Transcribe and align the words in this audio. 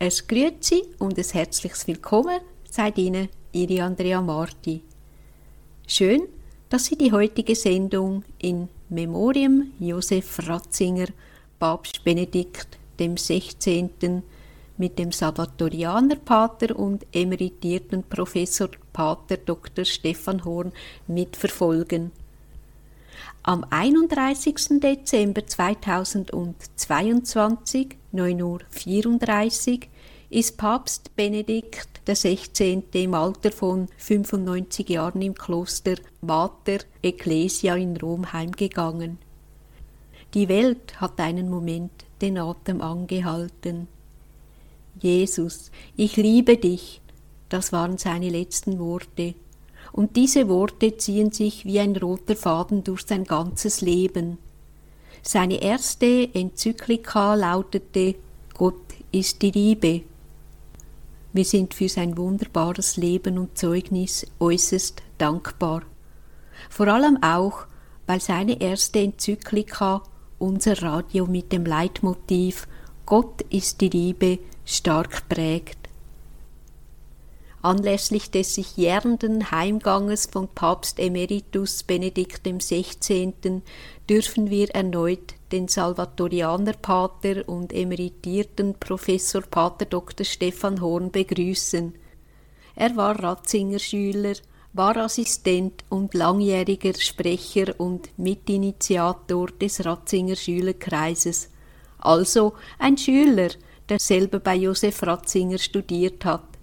Es 0.00 0.28
grüezi 0.28 0.84
und 1.00 1.18
ein 1.18 1.24
herzliches 1.24 1.88
Willkommen 1.88 2.38
seid 2.70 2.98
Ihnen 2.98 3.28
Ihre 3.50 3.82
Andrea 3.82 4.22
Marti. 4.22 4.80
Schön, 5.88 6.28
dass 6.68 6.84
Sie 6.84 6.96
die 6.96 7.10
heutige 7.10 7.56
Sendung 7.56 8.22
in 8.38 8.68
Memoriam 8.90 9.72
Josef 9.80 10.38
Ratzinger, 10.46 11.08
Papst 11.58 12.04
Benedikt 12.04 12.78
dem 13.00 13.16
16. 13.16 14.22
mit 14.76 15.00
dem 15.00 15.10
Salvatorianerpater 15.10 16.78
und 16.78 17.04
emeritierten 17.12 18.04
Professor 18.04 18.68
Pater 18.92 19.38
Dr. 19.38 19.84
Stefan 19.84 20.44
Horn 20.44 20.70
mitverfolgen. 21.08 22.12
Am 23.48 23.64
31. 23.70 24.78
Dezember 24.78 25.46
2022, 25.46 27.96
9.34 28.12 29.72
Uhr, 29.72 29.78
ist 30.28 30.58
Papst 30.58 31.16
Benedikt 31.16 32.02
XVI. 32.06 32.82
im 32.92 33.14
Alter 33.14 33.50
von 33.50 33.88
95 33.96 34.90
Jahren 34.90 35.22
im 35.22 35.32
Kloster 35.32 35.94
Mater 36.20 36.80
Ecclesia 37.00 37.74
in 37.76 37.96
Rom 37.96 38.34
heimgegangen. 38.34 39.16
Die 40.34 40.50
Welt 40.50 41.00
hat 41.00 41.18
einen 41.18 41.48
Moment 41.48 42.04
den 42.20 42.36
Atem 42.36 42.82
angehalten. 42.82 43.88
Jesus, 45.00 45.70
ich 45.96 46.16
liebe 46.16 46.58
dich, 46.58 47.00
das 47.48 47.72
waren 47.72 47.96
seine 47.96 48.28
letzten 48.28 48.78
Worte 48.78 49.34
und 49.98 50.14
diese 50.14 50.48
Worte 50.48 50.96
ziehen 50.96 51.32
sich 51.32 51.64
wie 51.64 51.80
ein 51.80 51.96
roter 51.96 52.36
Faden 52.36 52.84
durch 52.84 53.04
sein 53.04 53.24
ganzes 53.24 53.80
Leben. 53.80 54.38
Seine 55.22 55.60
erste 55.60 56.32
Enzyklika 56.34 57.34
lautete 57.34 58.14
Gott 58.54 58.94
ist 59.10 59.42
die 59.42 59.50
Liebe. 59.50 60.02
Wir 61.32 61.44
sind 61.44 61.74
für 61.74 61.88
sein 61.88 62.16
wunderbares 62.16 62.96
Leben 62.96 63.38
und 63.38 63.58
Zeugnis 63.58 64.24
äußerst 64.38 65.02
dankbar. 65.18 65.82
Vor 66.70 66.86
allem 66.86 67.20
auch, 67.20 67.66
weil 68.06 68.20
seine 68.20 68.60
erste 68.60 69.00
Enzyklika 69.00 70.04
unser 70.38 70.80
Radio 70.80 71.26
mit 71.26 71.50
dem 71.50 71.66
Leitmotiv 71.66 72.68
Gott 73.04 73.42
ist 73.50 73.80
die 73.80 73.88
Liebe 73.88 74.38
stark 74.64 75.28
prägt. 75.28 75.77
Anlässlich 77.60 78.30
des 78.30 78.54
sich 78.54 78.76
jährenden 78.76 79.50
Heimganges 79.50 80.26
von 80.26 80.46
Papst 80.46 81.00
Emeritus 81.00 81.82
Benedikt 81.82 82.44
XVI. 82.44 83.62
dürfen 84.08 84.48
wir 84.48 84.70
erneut 84.70 85.34
den 85.50 85.66
Salvatorianerpater 85.66 87.48
und 87.48 87.72
emeritierten 87.72 88.74
Professor 88.78 89.42
Pater 89.42 89.86
Dr. 89.86 90.24
Stefan 90.24 90.80
Horn 90.80 91.10
begrüßen. 91.10 91.94
Er 92.76 92.96
war 92.96 93.20
Ratzinger 93.20 93.80
Schüler, 93.80 94.34
war 94.72 94.96
Assistent 94.96 95.82
und 95.88 96.14
langjähriger 96.14 96.94
Sprecher 96.94 97.74
und 97.78 98.16
Mitinitiator 98.18 99.48
des 99.48 99.84
Ratzinger 99.84 100.36
Schülerkreises, 100.36 101.50
also 101.98 102.54
ein 102.78 102.96
Schüler, 102.96 103.48
der 103.88 103.98
selber 103.98 104.38
bei 104.38 104.54
Josef 104.54 105.02
Ratzinger 105.02 105.58
studiert 105.58 106.24
hat. 106.24 106.57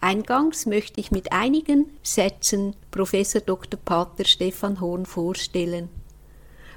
Eingangs 0.00 0.66
möchte 0.66 1.00
ich 1.00 1.10
mit 1.10 1.32
einigen 1.32 1.86
Sätzen 2.02 2.76
Professor 2.90 3.40
Dr. 3.40 3.80
Pater 3.82 4.24
Stefan 4.24 4.80
Horn 4.80 5.06
vorstellen. 5.06 5.88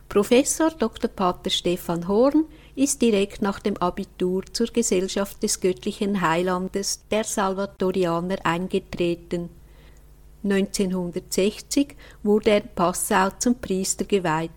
Professor 0.08 0.72
Dr. 0.72 1.09
Pater 1.09 1.50
Stefan 1.52 2.08
Horn 2.08 2.45
ist 2.75 3.02
direkt 3.02 3.42
nach 3.42 3.59
dem 3.59 3.78
Abitur 3.78 4.44
zur 4.52 4.67
Gesellschaft 4.67 5.44
des 5.44 5.59
göttlichen 5.59 6.22
Heilandes 6.22 7.02
der 7.12 7.23
Salvatorianer 7.23 8.38
eingetreten. 8.44 9.50
1960 10.44 11.96
wurde 12.24 12.51
er 12.51 12.62
in 12.63 12.69
Passau 12.74 13.30
zum 13.38 13.56
Priester 13.56 14.06
geweiht. 14.06 14.51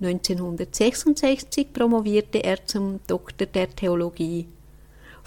1966 0.00 1.72
promovierte 1.72 2.44
er 2.44 2.66
zum 2.66 3.00
Doktor 3.06 3.46
der 3.46 3.74
Theologie. 3.74 4.46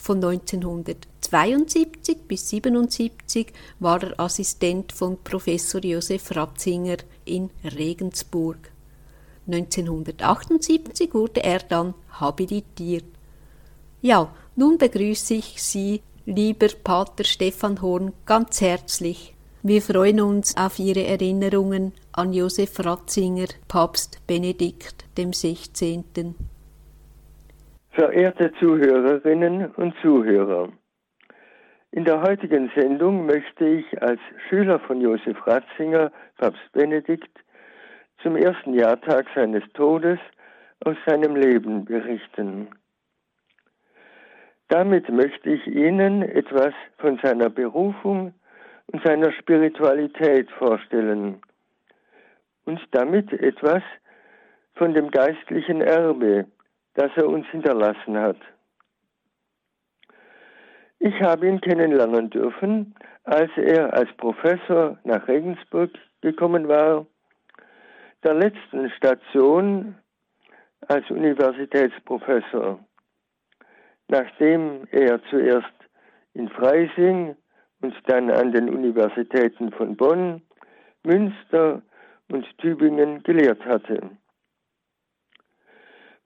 Von 0.02 0.24
1972 0.24 2.18
bis 2.28 2.54
1977 2.54 3.48
war 3.80 4.02
er 4.02 4.20
Assistent 4.20 4.94
von 4.94 5.18
Professor 5.24 5.84
Josef 5.84 6.36
Ratzinger 6.36 6.98
in 7.26 7.50
Regensburg. 7.64 8.72
1978 9.46 11.14
wurde 11.14 11.44
er 11.44 11.60
dann 11.60 11.94
habilitiert. 12.12 13.04
Ja, 14.02 14.34
nun 14.56 14.78
begrüße 14.78 15.34
ich 15.34 15.62
Sie, 15.62 16.02
lieber 16.26 16.70
Pater 16.70 17.26
Stefan 17.26 17.82
Horn, 17.82 18.14
ganz 18.26 18.62
herzlich. 18.62 19.36
Wir 19.62 19.82
freuen 19.82 20.22
uns 20.22 20.56
auf 20.56 20.80
Ihre 20.80 21.06
Erinnerungen 21.06 21.92
an 22.14 22.32
Josef 22.32 22.80
Ratzinger, 22.80 23.48
Papst 23.68 24.20
Benedikt 24.26 25.04
dem 25.18 25.34
16. 25.34 26.36
Verehrte 28.00 28.54
Zuhörerinnen 28.54 29.72
und 29.72 29.94
Zuhörer, 30.02 30.70
in 31.92 32.06
der 32.06 32.22
heutigen 32.22 32.72
Sendung 32.74 33.26
möchte 33.26 33.68
ich 33.68 34.02
als 34.02 34.22
Schüler 34.48 34.80
von 34.80 35.02
Josef 35.02 35.46
Ratzinger, 35.46 36.10
Papst 36.38 36.72
Benedikt, 36.72 37.30
zum 38.24 38.38
ersten 38.38 38.74
Jahrtag 38.74 39.26
seines 39.36 39.64
Todes 39.74 40.18
aus 40.86 40.96
seinem 41.06 41.36
Leben 41.36 41.84
berichten. 41.84 42.70
Damit 44.70 45.10
möchte 45.10 45.50
ich 45.50 45.68
Ihnen 45.68 46.22
etwas 46.22 46.74
von 47.00 47.20
seiner 47.22 47.50
Berufung 47.50 48.34
und 48.94 49.04
seiner 49.04 49.34
Spiritualität 49.34 50.50
vorstellen 50.52 51.42
und 52.64 52.80
damit 52.92 53.34
etwas 53.34 53.84
von 54.76 54.94
dem 54.94 55.12
geistlichen 55.12 55.82
Erbe, 55.82 56.46
das 57.00 57.12
er 57.16 57.30
uns 57.30 57.48
hinterlassen 57.48 58.20
hat. 58.20 58.36
Ich 61.00 61.22
habe 61.22 61.48
ihn 61.48 61.62
kennenlernen 61.62 62.30
dürfen, 62.30 62.94
als 63.24 63.50
er 63.56 63.94
als 63.94 64.12
Professor 64.18 64.98
nach 65.06 65.26
Regensburg 65.30 65.92
gekommen 66.20 66.68
war, 66.68 67.06
der 68.22 68.34
letzten 68.34 68.90
Station 68.98 69.96
als 70.90 71.10
Universitätsprofessor, 71.10 72.84
nachdem 74.10 74.86
er 74.92 75.24
zuerst 75.30 75.74
in 76.34 76.50
Freising 76.50 77.38
und 77.80 77.96
dann 78.08 78.30
an 78.30 78.52
den 78.52 78.68
Universitäten 78.68 79.72
von 79.72 79.96
Bonn, 79.96 80.42
Münster 81.06 81.82
und 82.30 82.46
Tübingen 82.58 83.24
gelehrt 83.24 83.66
hatte. 83.66 84.02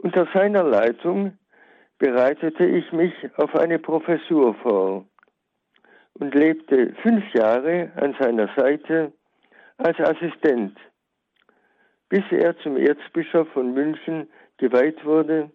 Unter 0.03 0.27
seiner 0.33 0.63
Leitung 0.63 1.37
bereitete 1.97 2.65
ich 2.65 2.91
mich 2.91 3.13
auf 3.37 3.55
eine 3.55 3.79
Professur 3.79 4.53
vor 4.55 5.05
und 6.15 6.35
lebte 6.35 6.93
fünf 7.01 7.23
Jahre 7.33 7.89
an 7.95 8.13
seiner 8.19 8.49
Seite 8.53 9.13
als 9.77 9.97
Assistent, 10.01 10.77
bis 12.09 12.23
er 12.31 12.57
zum 12.57 12.75
Erzbischof 12.75 13.47
von 13.53 13.73
München 13.73 14.29
geweiht 14.57 15.05
wurde. 15.05 15.49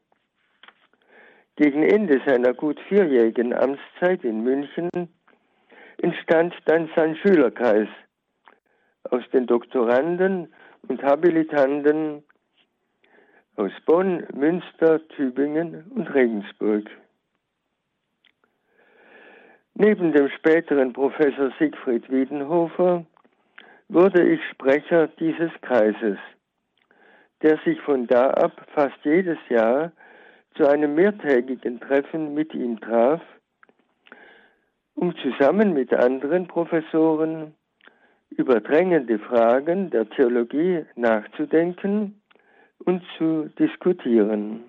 Gegen 1.56 1.82
Ende 1.82 2.22
seiner 2.24 2.54
gut 2.54 2.80
vierjährigen 2.88 3.52
Amtszeit 3.52 4.24
in 4.24 4.42
München 4.44 4.88
entstand 5.98 6.54
dann 6.64 6.88
sein 6.96 7.16
Schülerkreis 7.16 7.88
aus 9.10 9.24
den 9.30 9.46
Doktoranden 9.46 10.54
und 10.88 11.02
Habilitanden 11.02 12.24
aus 13.58 13.72
Bonn, 13.86 14.24
Münster, 14.34 15.06
Tübingen 15.08 15.90
und 15.90 16.14
Regensburg. 16.14 16.88
Neben 19.74 20.12
dem 20.12 20.28
späteren 20.28 20.92
Professor 20.92 21.50
Siegfried 21.58 22.08
Wiedenhofer 22.08 23.04
wurde 23.88 24.22
ich 24.22 24.40
Sprecher 24.50 25.08
dieses 25.08 25.50
Kreises, 25.62 26.18
der 27.42 27.58
sich 27.64 27.80
von 27.80 28.06
da 28.06 28.30
ab 28.30 28.64
fast 28.74 28.98
jedes 29.02 29.38
Jahr 29.48 29.90
zu 30.54 30.68
einem 30.68 30.94
mehrtägigen 30.94 31.80
Treffen 31.80 32.34
mit 32.34 32.54
ihm 32.54 32.80
traf, 32.80 33.20
um 34.94 35.16
zusammen 35.16 35.72
mit 35.74 35.92
anderen 35.92 36.46
Professoren 36.46 37.54
über 38.30 38.60
drängende 38.60 39.18
Fragen 39.18 39.90
der 39.90 40.08
Theologie 40.10 40.84
nachzudenken 40.94 42.20
und 42.84 43.02
zu 43.16 43.50
diskutieren. 43.58 44.64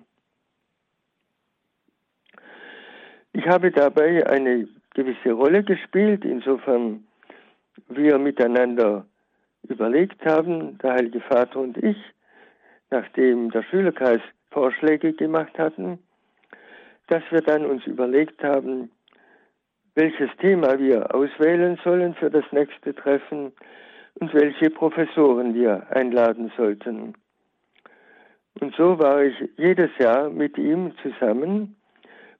Ich 3.32 3.46
habe 3.46 3.70
dabei 3.70 4.26
eine 4.26 4.68
gewisse 4.94 5.32
Rolle 5.32 5.62
gespielt, 5.62 6.24
insofern 6.24 7.04
wir 7.88 8.18
miteinander 8.18 9.06
überlegt 9.68 10.24
haben, 10.24 10.78
der 10.78 10.94
Heilige 10.94 11.20
Vater 11.20 11.60
und 11.60 11.76
ich, 11.78 11.96
nachdem 12.90 13.50
der 13.50 13.62
Schülerkreis 13.62 14.20
Vorschläge 14.50 15.12
gemacht 15.12 15.56
hatten, 15.58 15.98
dass 17.06 17.22
wir 17.30 17.40
dann 17.40 17.64
uns 17.66 17.86
überlegt 17.86 18.42
haben, 18.42 18.90
welches 19.94 20.30
Thema 20.38 20.78
wir 20.78 21.14
auswählen 21.14 21.78
sollen 21.84 22.14
für 22.14 22.30
das 22.30 22.44
nächste 22.52 22.94
Treffen 22.94 23.52
und 24.14 24.34
welche 24.34 24.70
Professoren 24.70 25.54
wir 25.54 25.86
einladen 25.90 26.52
sollten. 26.56 27.14
Und 28.58 28.74
so 28.74 28.98
war 28.98 29.22
ich 29.22 29.34
jedes 29.56 29.90
Jahr 29.98 30.28
mit 30.28 30.58
ihm 30.58 30.92
zusammen, 31.02 31.76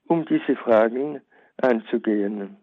um 0.07 0.25
diese 0.25 0.57
Fragen 0.57 1.21
anzugehen. 1.59 2.57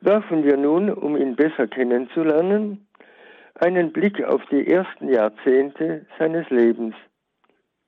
Werfen 0.00 0.44
wir 0.44 0.56
nun, 0.56 0.90
um 0.90 1.16
ihn 1.16 1.36
besser 1.36 1.66
kennenzulernen, 1.66 2.86
einen 3.54 3.92
Blick 3.92 4.22
auf 4.24 4.42
die 4.50 4.66
ersten 4.66 5.08
Jahrzehnte 5.08 6.06
seines 6.18 6.48
Lebens, 6.50 6.94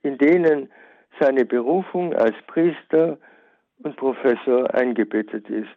in 0.03 0.19
denen 0.19 0.71
seine 1.19 1.45
Berufung 1.45 2.15
als 2.15 2.37
Priester 2.47 3.19
und 3.83 3.97
Professor 3.97 4.75
eingebettet 4.75 5.49
ist. 5.49 5.69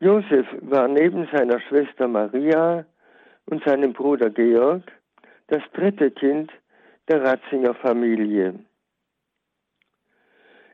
Josef 0.00 0.46
war 0.60 0.88
neben 0.88 1.26
seiner 1.32 1.60
Schwester 1.60 2.06
Maria 2.06 2.86
und 3.48 3.64
seinem 3.64 3.92
Bruder 3.92 4.30
Georg 4.30 4.82
das 5.46 5.62
dritte 5.72 6.10
Kind 6.10 6.52
der 7.08 7.22
Ratzinger 7.22 7.74
Familie. 7.74 8.54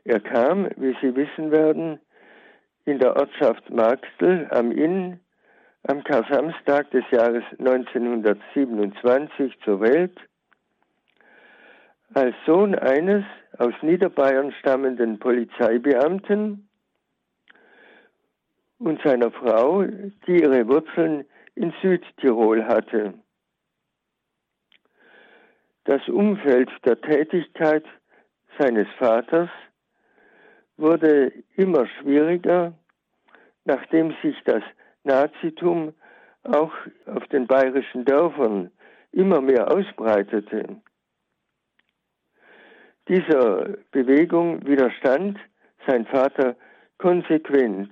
Er 0.03 0.19
kam, 0.19 0.69
wie 0.75 0.95
Sie 1.01 1.15
wissen 1.15 1.51
werden, 1.51 1.99
in 2.83 2.99
der 2.99 3.15
Ortschaft 3.15 3.69
Marxtel 3.69 4.47
am 4.51 4.71
Inn 4.71 5.19
am 5.87 6.03
Kar-Samstag 6.03 6.91
des 6.91 7.03
Jahres 7.11 7.43
1927 7.59 9.57
zur 9.63 9.79
Welt 9.81 10.17
als 12.13 12.35
Sohn 12.45 12.75
eines 12.75 13.23
aus 13.57 13.73
Niederbayern 13.81 14.51
stammenden 14.59 15.17
Polizeibeamten 15.19 16.67
und 18.79 19.01
seiner 19.03 19.31
Frau, 19.31 19.83
die 20.27 20.41
ihre 20.41 20.67
Wurzeln 20.67 21.25
in 21.55 21.73
Südtirol 21.81 22.65
hatte. 22.65 23.13
Das 25.85 26.07
Umfeld 26.07 26.69
der 26.83 26.99
Tätigkeit 26.99 27.85
seines 28.57 28.87
Vaters 28.97 29.49
wurde 30.77 31.31
immer 31.55 31.87
schwieriger, 31.87 32.73
nachdem 33.65 34.15
sich 34.21 34.35
das 34.45 34.63
Nazitum 35.03 35.93
auch 36.43 36.73
auf 37.05 37.25
den 37.27 37.47
bayerischen 37.47 38.05
Dörfern 38.05 38.71
immer 39.11 39.41
mehr 39.41 39.71
ausbreitete. 39.71 40.81
Dieser 43.07 43.77
Bewegung 43.91 44.65
widerstand 44.65 45.39
sein 45.87 46.05
Vater 46.07 46.55
konsequent. 46.97 47.91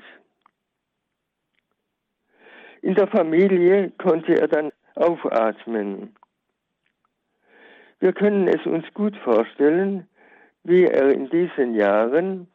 In 2.83 2.95
der 2.95 3.07
Familie 3.07 3.91
konnte 3.91 4.37
er 4.37 4.49
dann 4.49 4.69
aufatmen. 4.95 6.13
Wir 8.01 8.11
können 8.11 8.49
es 8.49 8.65
uns 8.65 8.83
gut 8.93 9.15
vorstellen, 9.23 10.05
wie 10.65 10.83
er 10.83 11.09
in 11.13 11.29
diesen 11.29 11.75
Jahren 11.75 12.47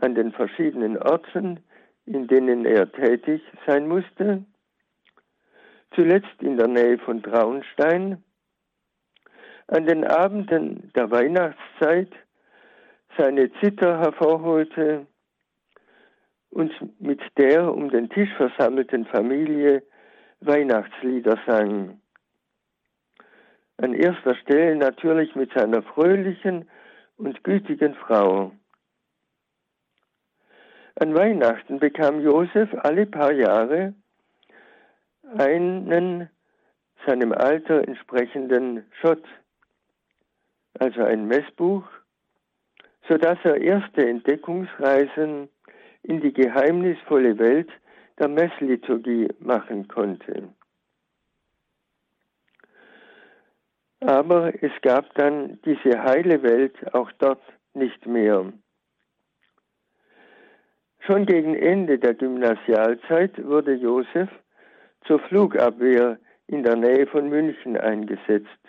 an 0.00 0.16
den 0.16 0.32
verschiedenen 0.32 0.98
Orten, 0.98 1.60
in 2.06 2.26
denen 2.26 2.66
er 2.66 2.90
tätig 2.90 3.40
sein 3.68 3.86
musste, 3.86 4.44
zuletzt 5.94 6.42
in 6.42 6.56
der 6.56 6.66
Nähe 6.66 6.98
von 6.98 7.22
Traunstein, 7.22 8.24
an 9.68 9.86
den 9.86 10.04
Abenden 10.04 10.90
der 10.96 11.08
Weihnachtszeit 11.12 12.10
seine 13.16 13.52
Zither 13.60 14.00
hervorholte 14.00 15.06
und 16.50 16.72
mit 17.00 17.20
der 17.36 17.72
um 17.72 17.90
den 17.90 18.08
Tisch 18.08 18.32
versammelten 18.36 19.06
Familie 19.06 19.82
Weihnachtslieder 20.40 21.38
sang. 21.46 22.00
An 23.78 23.94
erster 23.94 24.34
Stelle 24.36 24.76
natürlich 24.76 25.34
mit 25.34 25.52
seiner 25.52 25.82
fröhlichen 25.82 26.68
und 27.16 27.44
gütigen 27.44 27.94
Frau. 27.94 28.52
An 30.98 31.14
Weihnachten 31.14 31.78
bekam 31.78 32.20
Josef 32.20 32.70
alle 32.82 33.06
paar 33.06 33.32
Jahre 33.32 33.94
einen 35.36 36.30
seinem 37.04 37.32
Alter 37.32 37.86
entsprechenden 37.86 38.86
Schott 39.00 39.22
also 40.78 41.02
ein 41.02 41.26
Messbuch, 41.26 41.84
sodass 43.08 43.38
er 43.44 43.60
erste 43.60 44.06
Entdeckungsreisen 44.08 45.48
in 46.06 46.20
die 46.20 46.32
geheimnisvolle 46.32 47.38
Welt 47.38 47.70
der 48.18 48.28
Messliturgie 48.28 49.28
machen 49.38 49.88
konnte. 49.88 50.48
Aber 54.00 54.52
es 54.62 54.72
gab 54.82 55.14
dann 55.14 55.58
diese 55.64 56.02
heile 56.02 56.42
Welt 56.42 56.94
auch 56.94 57.10
dort 57.18 57.42
nicht 57.74 58.06
mehr. 58.06 58.52
Schon 61.00 61.26
gegen 61.26 61.54
Ende 61.54 61.98
der 61.98 62.14
Gymnasialzeit 62.14 63.44
wurde 63.44 63.74
Josef 63.74 64.28
zur 65.06 65.20
Flugabwehr 65.20 66.18
in 66.46 66.62
der 66.62 66.76
Nähe 66.76 67.06
von 67.06 67.28
München 67.28 67.76
eingesetzt 67.76 68.66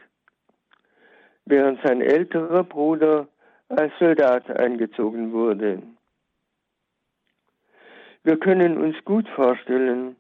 während 1.48 1.80
sein 1.82 2.02
älterer 2.02 2.64
Bruder 2.64 3.28
als 3.70 3.92
Soldat 4.00 4.50
eingezogen 4.50 5.32
wurde. 5.32 5.82
Wir 8.28 8.38
können 8.38 8.78
uns 8.78 8.98
gut 9.06 9.26
vorstellen, 9.30 10.18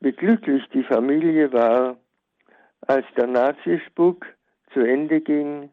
wie 0.00 0.12
glücklich 0.12 0.66
die 0.72 0.82
Familie 0.82 1.52
war, 1.52 1.98
als 2.86 3.04
der 3.18 3.26
Nazispuk 3.26 4.24
zu 4.72 4.80
Ende 4.80 5.20
ging 5.20 5.68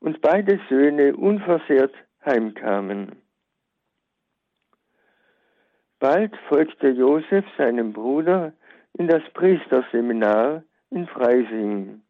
und 0.00 0.20
beide 0.20 0.60
Söhne 0.68 1.16
unversehrt 1.16 1.94
heimkamen. 2.26 3.22
Bald 5.98 6.36
folgte 6.50 6.88
Josef 6.90 7.46
seinem 7.56 7.94
Bruder 7.94 8.52
in 8.98 9.08
das 9.08 9.22
Priesterseminar 9.32 10.62
in 10.90 11.06
Freising. 11.06 12.02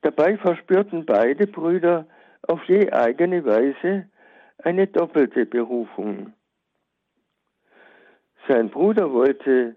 Dabei 0.00 0.38
verspürten 0.38 1.04
beide 1.04 1.48
Brüder 1.48 2.06
auf 2.48 2.64
je 2.64 2.90
eigene 2.92 3.44
Weise 3.44 4.08
eine 4.64 4.86
doppelte 4.86 5.44
Berufung. 5.44 6.32
Sein 8.48 8.70
Bruder 8.70 9.12
wollte 9.12 9.76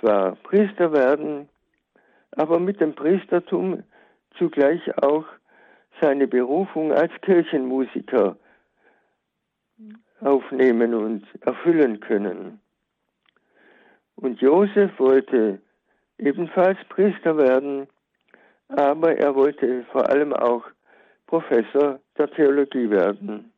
zwar 0.00 0.36
Priester 0.36 0.92
werden, 0.92 1.48
aber 2.32 2.58
mit 2.58 2.80
dem 2.80 2.94
Priestertum 2.94 3.82
zugleich 4.36 4.80
auch 5.02 5.24
seine 6.00 6.26
Berufung 6.26 6.92
als 6.92 7.12
Kirchenmusiker 7.22 8.36
aufnehmen 10.20 10.94
und 10.94 11.26
erfüllen 11.40 12.00
können. 12.00 12.60
Und 14.16 14.40
Josef 14.40 14.90
wollte 14.98 15.60
ebenfalls 16.18 16.78
Priester 16.88 17.36
werden, 17.36 17.88
aber 18.68 19.16
er 19.16 19.34
wollte 19.34 19.84
vor 19.90 20.08
allem 20.08 20.32
auch 20.32 20.64
Professor 21.26 21.98
der 22.16 22.30
Theologie 22.30 22.90
werden. 22.90 23.51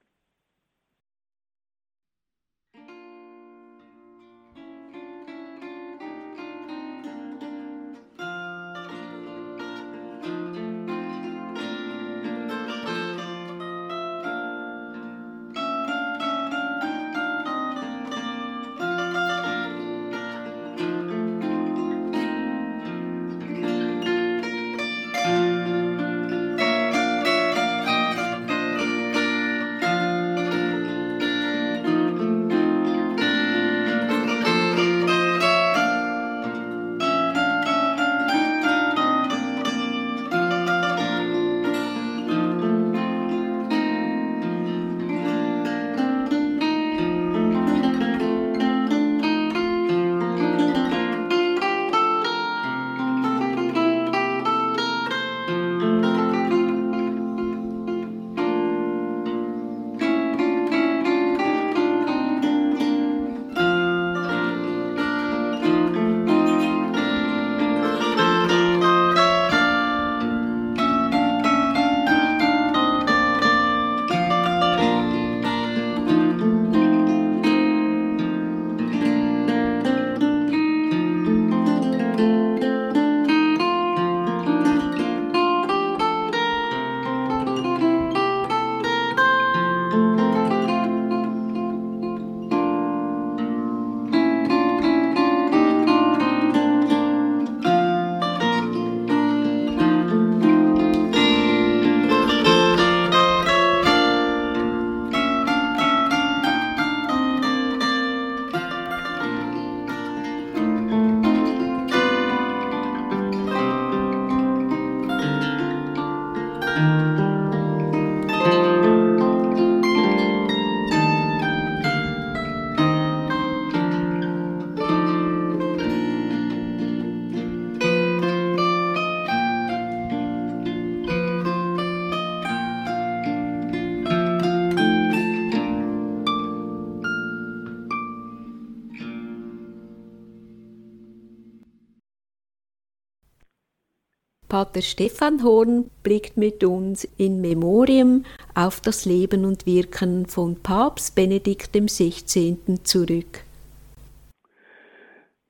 Pater 144.55 144.83
Stefan 144.83 145.43
Horn 145.43 145.91
blickt 146.05 146.37
mit 146.37 146.63
uns 146.63 147.03
in 147.19 147.41
Memoriam 147.41 148.25
auf 148.55 148.81
das 148.81 149.05
Leben 149.05 149.45
und 149.45 149.67
Wirken 149.67 150.27
von 150.27 150.63
Papst 150.63 151.17
Benedikt 151.17 151.73
XVI. 151.73 152.57
zurück. 152.85 153.43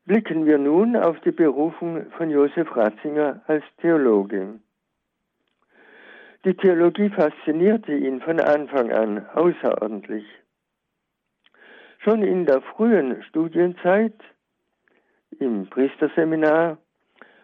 Blicken 0.07 0.47
wir 0.47 0.57
nun 0.57 0.97
auf 0.97 1.21
die 1.21 1.33
Berufung 1.33 2.11
von 2.13 2.31
Josef 2.31 2.75
Ratzinger 2.75 3.43
als 3.47 3.63
Theologe. 3.83 4.59
Die 6.47 6.55
Theologie 6.55 7.11
faszinierte 7.11 7.95
ihn 7.95 8.23
von 8.23 8.41
Anfang 8.41 8.91
an 8.91 9.27
außerordentlich. 9.35 10.25
Schon 11.99 12.23
in 12.23 12.47
der 12.47 12.63
frühen 12.63 13.23
Studienzeit 13.25 14.19
im 15.41 15.69
Priesterseminar 15.69 16.79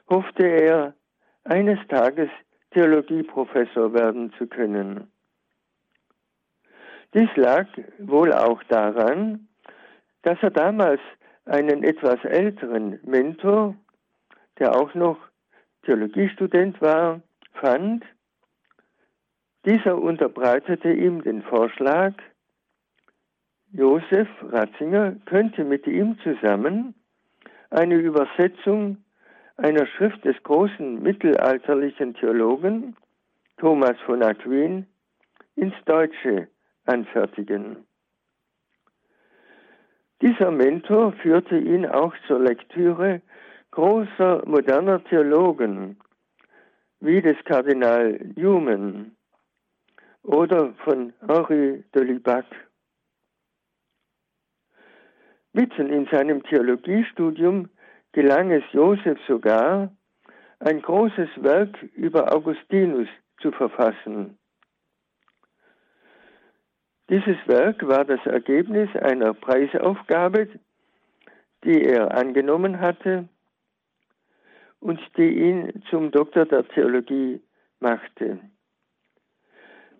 hoffte 0.08 0.46
er, 0.46 0.94
eines 1.44 1.78
Tages 1.88 2.28
Theologieprofessor 2.72 3.92
werden 3.92 4.32
zu 4.38 4.46
können. 4.46 5.10
Dies 7.14 7.28
lag 7.36 7.66
wohl 7.98 8.32
auch 8.32 8.62
daran, 8.64 9.48
dass 10.22 10.38
er 10.42 10.50
damals 10.50 11.00
einen 11.44 11.82
etwas 11.82 12.24
älteren 12.24 13.00
Mentor, 13.04 13.74
der 14.58 14.76
auch 14.76 14.94
noch 14.94 15.18
Theologiestudent 15.82 16.80
war, 16.80 17.20
fand. 17.54 18.04
Dieser 19.64 19.98
unterbreitete 19.98 20.92
ihm 20.92 21.22
den 21.22 21.42
Vorschlag, 21.42 22.12
Josef 23.72 24.28
Ratzinger 24.42 25.16
könnte 25.26 25.64
mit 25.64 25.86
ihm 25.86 26.18
zusammen 26.22 26.94
eine 27.70 27.94
Übersetzung 27.96 28.98
einer 29.60 29.86
Schrift 29.86 30.24
des 30.24 30.42
großen 30.42 31.02
mittelalterlichen 31.02 32.14
Theologen 32.14 32.96
Thomas 33.58 33.96
von 34.06 34.22
Aquin 34.22 34.86
ins 35.54 35.74
Deutsche 35.84 36.48
anfertigen. 36.86 37.84
Dieser 40.22 40.50
Mentor 40.50 41.12
führte 41.12 41.58
ihn 41.58 41.84
auch 41.86 42.14
zur 42.26 42.40
Lektüre 42.40 43.20
großer 43.70 44.42
moderner 44.46 45.04
Theologen 45.04 45.98
wie 47.00 47.20
des 47.20 47.36
Kardinal 47.44 48.18
Newman 48.36 49.14
oder 50.22 50.72
von 50.84 51.12
Henri 51.26 51.84
de 51.94 52.02
Lubac. 52.02 52.46
Mitten 55.52 55.90
in 55.90 56.06
seinem 56.06 56.42
Theologiestudium 56.44 57.68
gelang 58.12 58.50
es 58.50 58.64
Josef 58.72 59.18
sogar, 59.26 59.92
ein 60.58 60.82
großes 60.82 61.28
Werk 61.36 61.82
über 61.94 62.34
Augustinus 62.34 63.08
zu 63.40 63.50
verfassen. 63.52 64.38
Dieses 67.08 67.36
Werk 67.46 67.86
war 67.88 68.04
das 68.04 68.24
Ergebnis 68.26 68.88
einer 68.94 69.34
Preisaufgabe, 69.34 70.48
die 71.64 71.82
er 71.82 72.16
angenommen 72.16 72.80
hatte 72.80 73.28
und 74.80 75.00
die 75.16 75.28
ihn 75.28 75.82
zum 75.90 76.10
Doktor 76.10 76.46
der 76.46 76.66
Theologie 76.68 77.40
machte. 77.80 78.38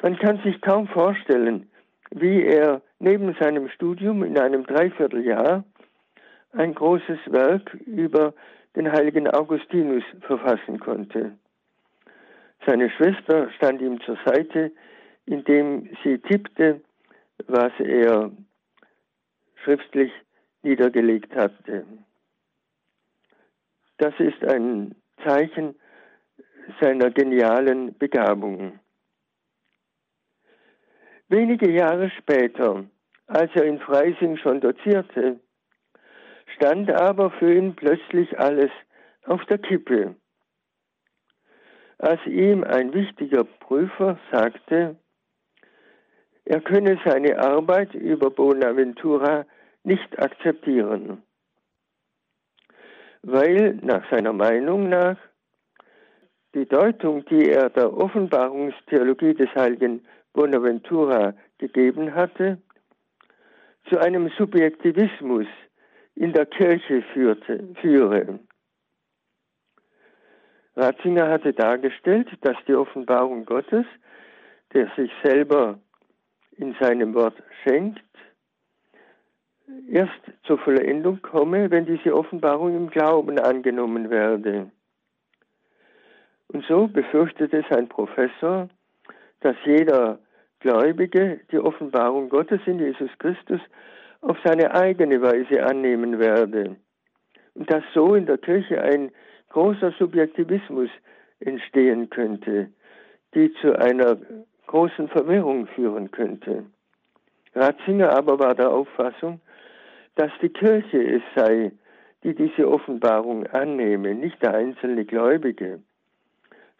Man 0.02 0.17
kann 0.19 0.40
sich 0.43 0.61
kaum 0.61 0.87
vorstellen, 0.88 1.71
wie 2.11 2.45
er 2.45 2.81
neben 2.99 3.35
seinem 3.40 3.69
Studium 3.71 4.23
in 4.23 4.38
einem 4.38 4.64
Dreivierteljahr 4.64 5.64
ein 6.52 6.75
großes 6.75 7.19
Werk 7.26 7.75
über 7.87 8.35
den 8.76 8.90
heiligen 8.90 9.28
Augustinus 9.28 10.04
verfassen 10.21 10.78
konnte. 10.78 11.33
Seine 12.66 12.90
Schwester 12.90 13.50
stand 13.52 13.80
ihm 13.80 14.00
zur 14.02 14.19
Seite, 14.25 14.73
indem 15.26 15.88
sie 16.04 16.19
tippte, 16.19 16.80
was 17.47 17.73
er 17.78 18.30
schriftlich 19.64 20.12
niedergelegt 20.62 21.35
hatte. 21.35 21.87
Das 23.99 24.14
ist 24.19 24.45
ein 24.45 24.95
Zeichen 25.25 25.75
seiner 26.80 27.11
genialen 27.11 27.97
Begabung. 27.99 28.78
Wenige 31.28 31.71
Jahre 31.71 32.11
später, 32.19 32.85
als 33.26 33.50
er 33.54 33.64
in 33.64 33.78
Freising 33.78 34.37
schon 34.37 34.61
dozierte, 34.61 35.38
stand 36.61 36.90
aber 36.90 37.31
für 37.31 37.55
ihn 37.55 37.75
plötzlich 37.75 38.38
alles 38.38 38.71
auf 39.25 39.43
der 39.47 39.57
Kippe. 39.57 40.14
Als 41.97 42.21
ihm 42.26 42.64
ein 42.64 42.93
wichtiger 42.93 43.45
Prüfer 43.45 44.19
sagte, 44.31 44.97
er 46.45 46.61
könne 46.61 46.99
seine 47.05 47.38
Arbeit 47.38 47.95
über 47.95 48.31
Bonaventura 48.31 49.47
nicht 49.85 50.19
akzeptieren, 50.19 51.23
weil 53.23 53.79
nach 53.83 54.09
seiner 54.11 54.35
Meinung 54.35 54.90
nach 54.90 55.17
die 56.55 56.67
Deutung, 56.67 57.25
die 57.26 57.49
er 57.49 57.71
der 57.71 57.97
Offenbarungstheologie 57.97 59.35
des 59.35 59.49
heiligen 59.55 60.05
Bonaventura 60.35 61.33
gegeben 61.59 62.14
hatte, 62.14 62.59
zu 63.88 63.99
einem 63.99 64.31
Subjektivismus 64.37 65.47
in 66.14 66.33
der 66.33 66.47
Kirche 66.47 67.02
führte, 67.12 67.69
führe. 67.81 68.40
Ratzinger 70.76 71.29
hatte 71.29 71.52
dargestellt, 71.52 72.29
dass 72.43 72.57
die 72.67 72.75
Offenbarung 72.75 73.45
Gottes, 73.45 73.85
der 74.73 74.90
sich 74.97 75.11
selber 75.23 75.79
in 76.57 76.75
seinem 76.81 77.14
Wort 77.14 77.43
schenkt, 77.62 78.02
erst 79.88 80.21
zur 80.45 80.59
Vollendung 80.59 81.21
komme, 81.23 81.71
wenn 81.71 81.87
diese 81.87 82.14
Offenbarung 82.14 82.76
im 82.76 82.90
Glauben 82.90 83.38
angenommen 83.38 84.11
werde. 84.11 84.71
Und 86.49 86.64
so 86.67 86.88
befürchtete 86.88 87.64
sein 87.71 87.88
Professor, 87.88 88.69
dass 89.40 89.57
jeder 89.64 90.19
Gläubige 90.61 91.40
die 91.50 91.59
Offenbarung 91.59 92.29
Gottes 92.29 92.61
in 92.67 92.79
Jesus 92.79 93.11
Christus 93.19 93.61
auf 94.21 94.37
seine 94.45 94.75
eigene 94.75 95.21
Weise 95.23 95.65
annehmen 95.65 96.19
werde. 96.19 96.77
Und 97.55 97.71
dass 97.71 97.83
so 97.95 98.15
in 98.15 98.27
der 98.27 98.39
Kirche 98.39 98.81
ein 98.83 99.11
großer 99.50 99.93
Subjektivismus 99.99 100.91
entstehen 101.41 102.11
könnte, 102.11 102.69
die 103.35 103.53
zu 103.61 103.79
einer 103.79 104.17
großen 104.67 105.09
Verwirrung 105.09 105.67
führen 105.69 106.11
könnte. 106.11 106.65
Ratzinger 107.55 108.17
aber 108.17 108.39
war 108.39 108.55
der 108.55 108.71
Auffassung, 108.71 109.41
dass 110.15 110.31
die 110.41 110.50
Kirche 110.50 111.03
es 111.03 111.23
sei, 111.35 111.73
die 112.23 112.35
diese 112.35 112.71
Offenbarung 112.71 113.47
annehme, 113.47 114.15
nicht 114.15 114.41
der 114.43 114.55
einzelne 114.55 115.05
Gläubige, 115.05 115.81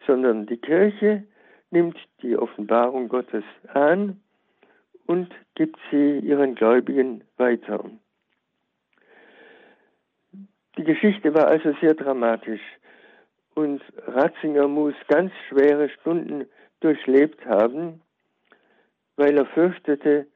sondern 0.05 0.45
die 0.45 0.57
Kirche 0.57 1.23
nimmt 1.71 1.97
die 2.21 2.37
Offenbarung 2.37 3.09
Gottes 3.09 3.43
an 3.73 4.20
und 5.11 5.29
gibt 5.55 5.77
sie 5.91 6.19
ihren 6.19 6.55
Gläubigen 6.55 7.25
weiter. 7.35 7.83
Die 10.77 10.85
Geschichte 10.85 11.33
war 11.33 11.47
also 11.47 11.73
sehr 11.81 11.95
dramatisch 11.95 12.61
und 13.53 13.81
Ratzinger 14.07 14.69
muss 14.69 14.93
ganz 15.09 15.33
schwere 15.49 15.89
Stunden 15.89 16.45
durchlebt 16.79 17.45
haben, 17.45 17.99
weil 19.17 19.37
er 19.37 19.45
fürchtete, 19.47 20.27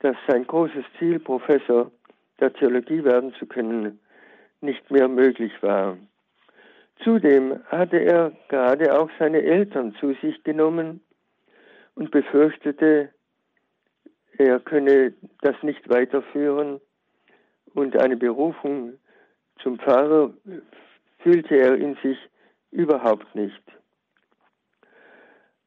dass 0.00 0.16
sein 0.26 0.44
großes 0.44 0.84
Ziel, 0.98 1.20
Professor 1.20 1.92
der 2.40 2.52
Theologie 2.52 3.04
werden 3.04 3.32
zu 3.34 3.46
können, 3.46 4.00
nicht 4.60 4.90
mehr 4.90 5.06
möglich 5.06 5.52
war. 5.62 5.96
Zudem 7.04 7.60
hatte 7.66 7.98
er 7.98 8.32
gerade 8.48 8.98
auch 8.98 9.10
seine 9.20 9.42
Eltern 9.42 9.94
zu 10.00 10.14
sich 10.14 10.42
genommen 10.42 11.00
und 11.94 12.10
befürchtete, 12.10 13.10
er 14.38 14.60
könne 14.60 15.14
das 15.40 15.56
nicht 15.62 15.88
weiterführen 15.88 16.80
und 17.74 17.96
eine 17.96 18.16
Berufung 18.16 18.94
zum 19.62 19.78
Pfarrer 19.78 20.32
fühlte 21.18 21.56
er 21.56 21.74
in 21.76 21.96
sich 22.02 22.18
überhaupt 22.70 23.34
nicht. 23.34 23.62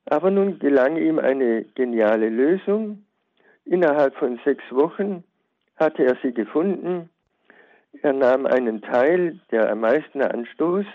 Aber 0.06 0.32
nun 0.32 0.58
gelang 0.60 0.98
ihm 0.98 1.20
eine 1.20 1.66
geniale 1.76 2.30
Lösung. 2.30 3.06
Innerhalb 3.66 4.16
von 4.16 4.40
sechs 4.44 4.64
Wochen 4.72 5.24
hatte 5.76 6.04
er 6.04 6.18
sie 6.24 6.34
gefunden. 6.34 7.10
Er 8.02 8.14
nahm 8.14 8.46
einen 8.46 8.82
Teil, 8.82 9.40
der 9.52 9.72
am 9.72 9.82
meisten 9.82 10.22
Anstoß 10.22 10.86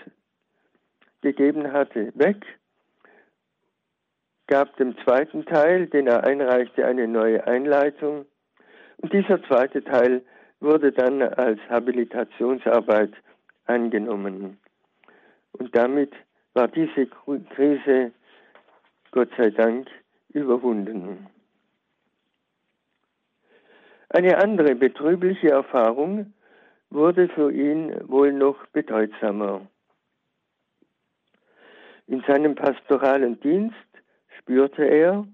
gegeben 1.21 1.71
hatte, 1.71 2.11
weg, 2.15 2.45
gab 4.47 4.75
dem 4.77 4.97
zweiten 5.03 5.45
Teil, 5.45 5.87
den 5.87 6.07
er 6.07 6.23
einreichte, 6.23 6.85
eine 6.85 7.07
neue 7.07 7.45
Einleitung. 7.47 8.25
Und 8.97 9.13
dieser 9.13 9.41
zweite 9.43 9.83
Teil 9.83 10.23
wurde 10.59 10.91
dann 10.91 11.21
als 11.21 11.59
Habilitationsarbeit 11.69 13.13
angenommen. 13.65 14.59
Und 15.53 15.75
damit 15.75 16.13
war 16.53 16.67
diese 16.67 17.07
Krise 17.07 18.11
Gott 19.11 19.29
sei 19.37 19.49
Dank 19.49 19.87
überwunden. 20.29 21.27
Eine 24.09 24.37
andere 24.37 24.75
betrübliche 24.75 25.49
Erfahrung 25.49 26.33
wurde 26.89 27.27
für 27.29 27.51
ihn 27.51 27.93
wohl 28.07 28.31
noch 28.31 28.65
bedeutsamer. 28.67 29.67
In 32.07 32.21
seinem 32.27 32.55
pastoralen 32.55 33.39
Dienst 33.39 33.75
spürte 34.45 34.83
er, 34.83 35.27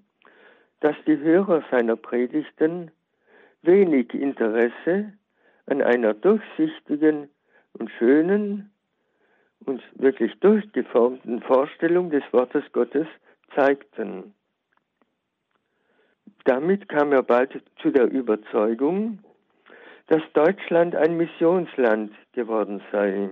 dass 0.79 0.95
die 1.05 1.17
Hörer 1.17 1.63
seiner 1.69 1.97
Predigten 1.97 2.91
wenig 3.61 4.13
Interesse 4.13 5.11
an 5.65 5.81
einer 5.81 6.13
durchsichtigen 6.13 7.29
und 7.73 7.91
schönen 7.99 8.71
und 9.65 9.83
wirklich 9.95 10.33
durchgeformten 10.39 11.41
Vorstellung 11.41 12.09
des 12.09 12.23
Wortes 12.31 12.63
Gottes 12.71 13.05
zeigten. 13.53 14.33
Damit 16.45 16.87
kam 16.87 17.11
er 17.11 17.21
bald 17.21 17.61
zu 17.81 17.91
der 17.91 18.09
Überzeugung, 18.09 19.19
dass 20.07 20.21
Deutschland 20.33 20.95
ein 20.95 21.17
Missionsland 21.17 22.13
geworden 22.31 22.81
sei. 22.91 23.29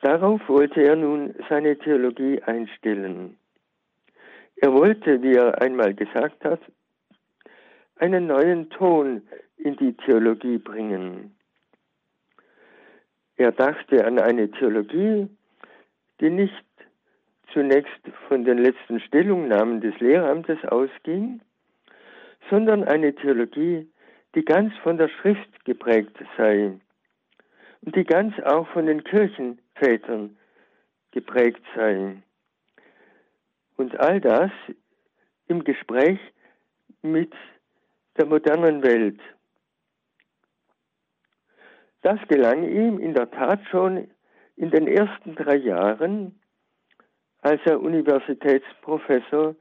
Darauf 0.00 0.40
wollte 0.48 0.82
er 0.82 0.96
nun 0.96 1.34
seine 1.48 1.76
Theologie 1.76 2.40
einstellen. 2.42 3.36
Er 4.56 4.72
wollte, 4.72 5.22
wie 5.22 5.34
er 5.34 5.60
einmal 5.60 5.94
gesagt 5.94 6.44
hat, 6.44 6.60
einen 7.96 8.26
neuen 8.26 8.70
Ton 8.70 9.22
in 9.56 9.76
die 9.76 9.94
Theologie 9.94 10.58
bringen. 10.58 11.36
Er 13.36 13.52
dachte 13.52 14.04
an 14.04 14.18
eine 14.18 14.50
Theologie, 14.50 15.28
die 16.20 16.30
nicht 16.30 16.64
zunächst 17.52 18.02
von 18.28 18.44
den 18.44 18.58
letzten 18.58 19.00
Stellungnahmen 19.00 19.80
des 19.80 19.98
Lehramtes 20.00 20.58
ausging, 20.64 21.40
sondern 22.50 22.84
eine 22.84 23.14
Theologie, 23.14 23.88
die 24.34 24.44
ganz 24.44 24.72
von 24.82 24.98
der 24.98 25.08
Schrift 25.08 25.64
geprägt 25.64 26.16
sei 26.36 26.78
und 27.82 27.96
die 27.96 28.04
ganz 28.04 28.34
auch 28.40 28.66
von 28.68 28.86
den 28.86 29.04
Kirchenvätern 29.78 30.36
geprägt 31.10 31.62
sei. 31.74 32.22
Und 33.76 33.98
all 33.98 34.20
das 34.20 34.50
im 35.46 35.64
Gespräch 35.64 36.18
mit 37.02 37.32
der 38.16 38.26
modernen 38.26 38.82
Welt. 38.82 39.20
Das 42.02 42.18
gelang 42.28 42.64
ihm 42.64 42.98
in 42.98 43.14
der 43.14 43.30
Tat 43.30 43.60
schon 43.70 44.10
in 44.56 44.70
den 44.70 44.88
ersten 44.88 45.34
drei 45.34 45.56
Jahren, 45.56 46.40
als 47.40 47.60
er 47.64 47.80
Universitätsprofessor 47.80 49.54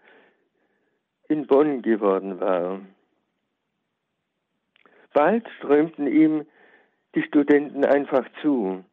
in 1.29 1.45
Bonn 1.45 1.81
geworden 1.81 2.39
war. 2.39 2.81
Bald 5.13 5.47
strömten 5.57 6.07
ihm 6.07 6.45
die 7.15 7.23
Studenten 7.23 7.85
einfach 7.85 8.25
zu. 8.41 8.83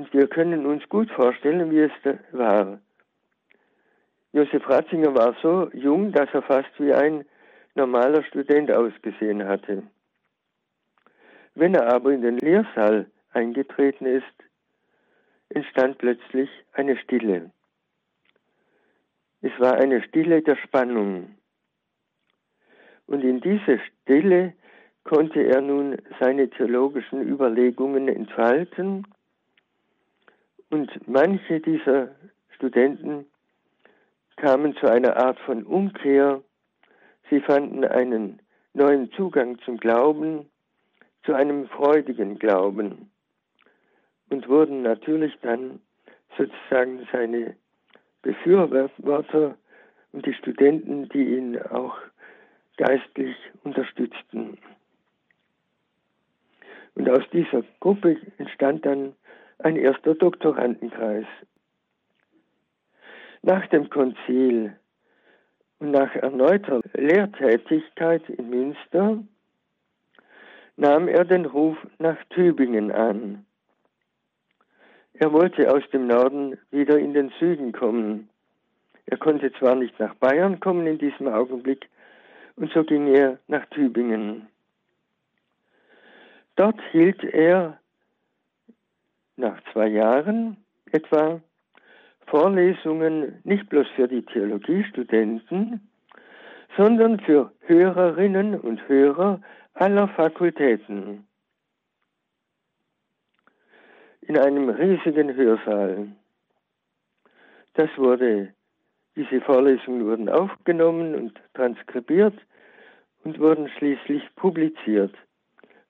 Und 0.00 0.14
wir 0.14 0.28
können 0.28 0.64
uns 0.64 0.88
gut 0.88 1.10
vorstellen, 1.10 1.70
wie 1.70 1.80
es 1.80 1.92
war. 2.32 2.80
Josef 4.32 4.66
Ratzinger 4.66 5.14
war 5.14 5.36
so 5.42 5.70
jung, 5.74 6.10
dass 6.12 6.30
er 6.32 6.40
fast 6.40 6.70
wie 6.78 6.94
ein 6.94 7.26
normaler 7.74 8.22
Student 8.22 8.72
ausgesehen 8.72 9.46
hatte. 9.46 9.82
Wenn 11.54 11.74
er 11.74 11.92
aber 11.92 12.12
in 12.12 12.22
den 12.22 12.38
Lehrsaal 12.38 13.10
eingetreten 13.32 14.06
ist, 14.06 14.24
entstand 15.50 15.98
plötzlich 15.98 16.48
eine 16.72 16.96
Stille. 16.96 17.50
Es 19.42 19.52
war 19.58 19.74
eine 19.74 20.02
Stille 20.04 20.40
der 20.40 20.56
Spannung. 20.56 21.36
Und 23.06 23.22
in 23.22 23.42
dieser 23.42 23.78
Stille 23.80 24.54
konnte 25.04 25.42
er 25.42 25.60
nun 25.60 25.98
seine 26.18 26.48
theologischen 26.48 27.20
Überlegungen 27.20 28.08
entfalten. 28.08 29.06
Und 30.70 31.08
manche 31.08 31.60
dieser 31.60 32.14
Studenten 32.54 33.26
kamen 34.36 34.74
zu 34.76 34.86
einer 34.86 35.16
Art 35.16 35.38
von 35.40 35.64
Umkehr. 35.64 36.42
Sie 37.28 37.40
fanden 37.40 37.84
einen 37.84 38.40
neuen 38.72 39.10
Zugang 39.12 39.58
zum 39.64 39.78
Glauben, 39.78 40.48
zu 41.24 41.34
einem 41.34 41.68
freudigen 41.68 42.38
Glauben 42.38 43.10
und 44.30 44.48
wurden 44.48 44.82
natürlich 44.82 45.36
dann 45.42 45.80
sozusagen 46.38 47.06
seine 47.12 47.56
Befürworter 48.22 49.56
und 50.12 50.24
die 50.24 50.34
Studenten, 50.34 51.08
die 51.08 51.36
ihn 51.36 51.60
auch 51.60 51.96
geistlich 52.76 53.36
unterstützten. 53.64 54.56
Und 56.94 57.10
aus 57.10 57.22
dieser 57.32 57.62
Gruppe 57.80 58.16
entstand 58.38 58.86
dann 58.86 59.14
ein 59.64 59.76
erster 59.76 60.14
Doktorandenkreis. 60.14 61.26
Nach 63.42 63.66
dem 63.68 63.88
Konzil 63.88 64.76
und 65.78 65.92
nach 65.92 66.14
erneuter 66.14 66.80
Lehrtätigkeit 66.94 68.28
in 68.28 68.50
Münster 68.50 69.22
nahm 70.76 71.08
er 71.08 71.24
den 71.24 71.46
Ruf 71.46 71.76
nach 71.98 72.18
Tübingen 72.30 72.90
an. 72.90 73.44
Er 75.14 75.32
wollte 75.32 75.70
aus 75.70 75.82
dem 75.92 76.06
Norden 76.06 76.56
wieder 76.70 76.98
in 76.98 77.12
den 77.12 77.30
Süden 77.38 77.72
kommen. 77.72 78.30
Er 79.06 79.18
konnte 79.18 79.52
zwar 79.52 79.74
nicht 79.74 79.98
nach 79.98 80.14
Bayern 80.14 80.60
kommen 80.60 80.86
in 80.86 80.98
diesem 80.98 81.28
Augenblick, 81.28 81.88
und 82.56 82.72
so 82.72 82.84
ging 82.84 83.06
er 83.14 83.38
nach 83.48 83.64
Tübingen. 83.66 84.46
Dort 86.56 86.80
hielt 86.92 87.24
er 87.24 87.78
nach 89.40 89.60
zwei 89.72 89.88
Jahren 89.88 90.56
etwa 90.92 91.40
Vorlesungen 92.26 93.40
nicht 93.44 93.68
bloß 93.68 93.86
für 93.96 94.06
die 94.06 94.22
Theologiestudenten, 94.22 95.80
sondern 96.76 97.18
für 97.20 97.52
Hörerinnen 97.60 98.58
und 98.58 98.88
Hörer 98.88 99.40
aller 99.74 100.08
Fakultäten 100.08 101.26
in 104.20 104.38
einem 104.38 104.68
riesigen 104.68 105.34
Hörsaal. 105.34 106.08
Das 107.74 107.90
wurde, 107.96 108.54
diese 109.16 109.40
Vorlesungen 109.40 110.06
wurden 110.06 110.28
aufgenommen 110.28 111.14
und 111.14 111.40
transkribiert 111.54 112.34
und 113.24 113.40
wurden 113.40 113.68
schließlich 113.76 114.22
publiziert 114.36 115.14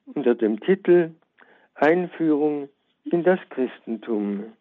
unter 0.07 0.35
dem 0.35 0.59
Titel 0.61 1.11
Einführung 1.75 2.69
in 3.05 3.23
das 3.23 3.41
Christentum. 3.51 4.53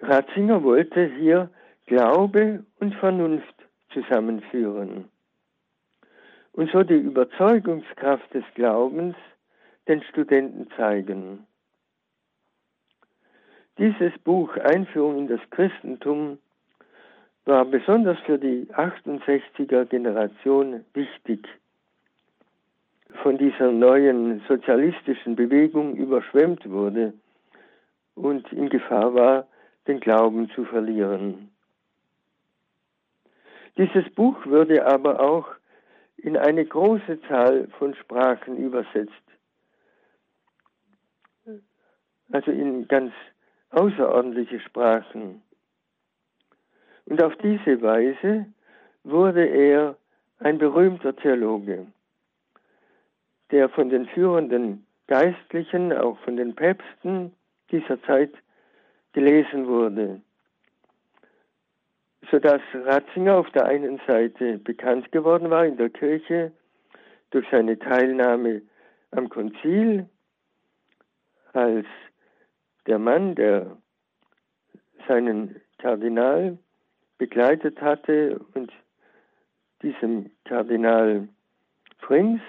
Ratzinger 0.00 0.62
wollte 0.62 1.06
hier 1.18 1.50
Glaube 1.86 2.64
und 2.78 2.94
Vernunft 2.94 3.54
zusammenführen 3.92 5.08
und 6.52 6.70
so 6.70 6.82
die 6.82 6.94
Überzeugungskraft 6.94 8.32
des 8.34 8.44
Glaubens 8.54 9.16
den 9.88 10.02
Studenten 10.04 10.68
zeigen. 10.76 11.46
Dieses 13.78 14.12
Buch 14.24 14.56
Einführung 14.56 15.18
in 15.18 15.28
das 15.28 15.40
Christentum 15.50 16.38
war 17.44 17.64
besonders 17.64 18.18
für 18.20 18.38
die 18.38 18.68
68er 18.74 19.86
Generation 19.86 20.84
wichtig. 20.92 21.48
Von 23.22 23.38
dieser 23.38 23.70
neuen 23.70 24.40
sozialistischen 24.48 25.36
Bewegung 25.36 25.96
überschwemmt 25.96 26.68
wurde 26.68 27.12
und 28.14 28.50
in 28.52 28.68
Gefahr 28.68 29.14
war, 29.14 29.46
den 29.86 30.00
Glauben 30.00 30.50
zu 30.50 30.64
verlieren. 30.64 31.50
Dieses 33.76 34.08
Buch 34.14 34.46
würde 34.46 34.86
aber 34.86 35.20
auch 35.20 35.48
in 36.16 36.36
eine 36.36 36.64
große 36.64 37.20
Zahl 37.28 37.68
von 37.78 37.94
Sprachen 37.94 38.56
übersetzt, 38.56 39.12
also 42.30 42.50
in 42.50 42.86
ganz 42.88 43.12
außerordentliche 43.70 44.60
Sprachen. 44.60 45.42
Und 47.06 47.22
auf 47.22 47.34
diese 47.36 47.80
Weise 47.82 48.46
wurde 49.04 49.46
er 49.46 49.96
ein 50.38 50.58
berühmter 50.58 51.16
Theologe, 51.16 51.86
der 53.50 53.68
von 53.68 53.88
den 53.90 54.06
führenden 54.06 54.86
Geistlichen, 55.06 55.92
auch 55.92 56.18
von 56.20 56.36
den 56.36 56.54
Päpsten 56.54 57.32
dieser 57.70 58.00
Zeit 58.02 58.32
gelesen 59.12 59.66
wurde, 59.66 60.20
sodass 62.30 62.62
Ratzinger 62.74 63.36
auf 63.36 63.50
der 63.50 63.66
einen 63.66 64.00
Seite 64.06 64.58
bekannt 64.58 65.10
geworden 65.10 65.50
war 65.50 65.66
in 65.66 65.76
der 65.76 65.90
Kirche 65.90 66.52
durch 67.30 67.46
seine 67.50 67.78
Teilnahme 67.78 68.62
am 69.10 69.28
Konzil 69.28 70.08
als 71.52 71.86
der 72.86 72.98
Mann, 72.98 73.34
der 73.34 73.76
seinen 75.08 75.60
Kardinal 75.78 76.58
begleitet 77.18 77.80
hatte 77.80 78.40
und 78.54 78.72
diesem 79.82 80.30
Kardinal 80.44 81.28
Frings 81.98 82.40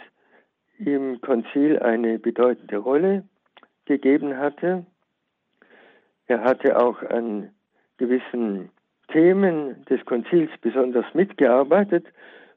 im 0.85 1.21
Konzil 1.21 1.79
eine 1.79 2.19
bedeutende 2.19 2.77
Rolle 2.77 3.23
gegeben 3.85 4.37
hatte. 4.37 4.85
Er 6.27 6.43
hatte 6.43 6.79
auch 6.79 7.01
an 7.03 7.49
gewissen 7.97 8.69
Themen 9.09 9.85
des 9.85 10.03
Konzils 10.05 10.49
besonders 10.61 11.05
mitgearbeitet 11.13 12.05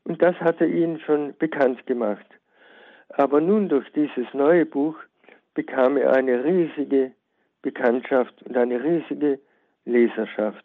und 0.04 0.22
das 0.22 0.36
hatte 0.36 0.66
ihn 0.66 1.00
schon 1.00 1.34
bekannt 1.38 1.86
gemacht. 1.86 2.26
Aber 3.10 3.40
nun 3.40 3.68
durch 3.68 3.90
dieses 3.92 4.32
neue 4.32 4.66
Buch 4.66 4.96
bekam 5.54 5.96
er 5.96 6.14
eine 6.14 6.44
riesige 6.44 7.12
Bekanntschaft 7.62 8.42
und 8.42 8.56
eine 8.56 8.82
riesige 8.82 9.40
Leserschaft. 9.84 10.64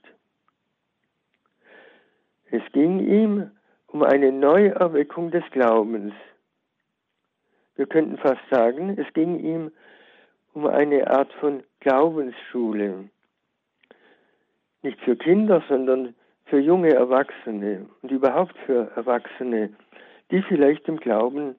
Es 2.52 2.64
ging 2.74 3.00
ihm 3.00 3.52
um 3.88 4.04
eine 4.04 4.32
Neuerweckung 4.32 5.32
des 5.32 5.44
Glaubens. 5.52 6.14
Wir 7.80 7.88
könnten 7.88 8.18
fast 8.18 8.42
sagen, 8.52 8.98
es 8.98 9.08
ging 9.14 9.40
ihm 9.40 9.72
um 10.54 10.68
eine 10.68 11.10
Art 11.10 11.32
von 11.36 11.64
Glaubensschule. 11.80 13.06
Nicht 14.82 15.00
für 15.00 15.16
Kinder, 15.16 15.64
sondern 15.70 16.14
für 16.48 16.60
junge 16.60 16.92
Erwachsene 16.92 17.86
und 18.02 18.12
überhaupt 18.12 18.58
für 18.66 18.92
Erwachsene, 18.98 19.70
die 20.30 20.42
vielleicht 20.42 20.90
im 20.90 20.98
Glauben 20.98 21.56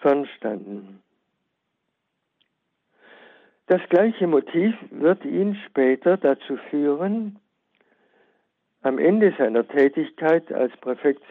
fernstanden. 0.00 1.02
Das 3.66 3.82
gleiche 3.90 4.26
Motiv 4.26 4.74
wird 4.90 5.26
ihn 5.26 5.58
später 5.66 6.16
dazu 6.16 6.56
führen, 6.70 7.38
am 8.80 8.96
Ende 8.96 9.34
seiner 9.36 9.68
Tätigkeit 9.68 10.50
als 10.50 10.74
Präfekt 10.78 11.22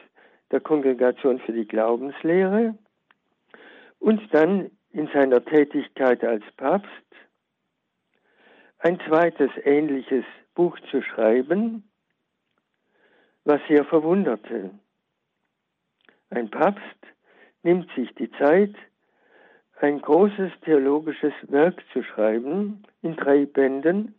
der 0.52 0.60
Kongregation 0.60 1.39
für 1.39 1.54
die 1.54 1.67
Glaubenslehre 1.67 2.76
und 4.02 4.34
dann 4.34 4.72
in 4.92 5.08
seiner 5.14 5.46
Tätigkeit 5.46 6.24
als 6.24 6.44
Papst 6.58 6.90
ein 8.80 9.00
zweites 9.08 9.52
ähnliches 9.64 10.26
Buch 10.56 10.78
zu 10.90 11.02
schreiben, 11.04 11.88
was 13.46 13.62
sehr 13.70 13.86
verwunderte. 13.86 14.72
Ein 16.32 16.50
Papst 16.50 16.84
nimmt 17.64 17.90
sich 17.96 18.14
die 18.16 18.32
Zeit, 18.32 18.76
ein 19.80 20.02
großes 20.02 20.52
theologisches 20.66 21.34
Werk 21.44 21.82
zu 21.94 22.04
schreiben 22.04 22.84
in 23.02 23.16
drei 23.16 23.46
Bänden 23.46 24.16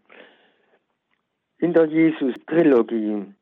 in 1.59 1.73
der 1.73 1.87
Jesus-Trilogie. 1.87 3.35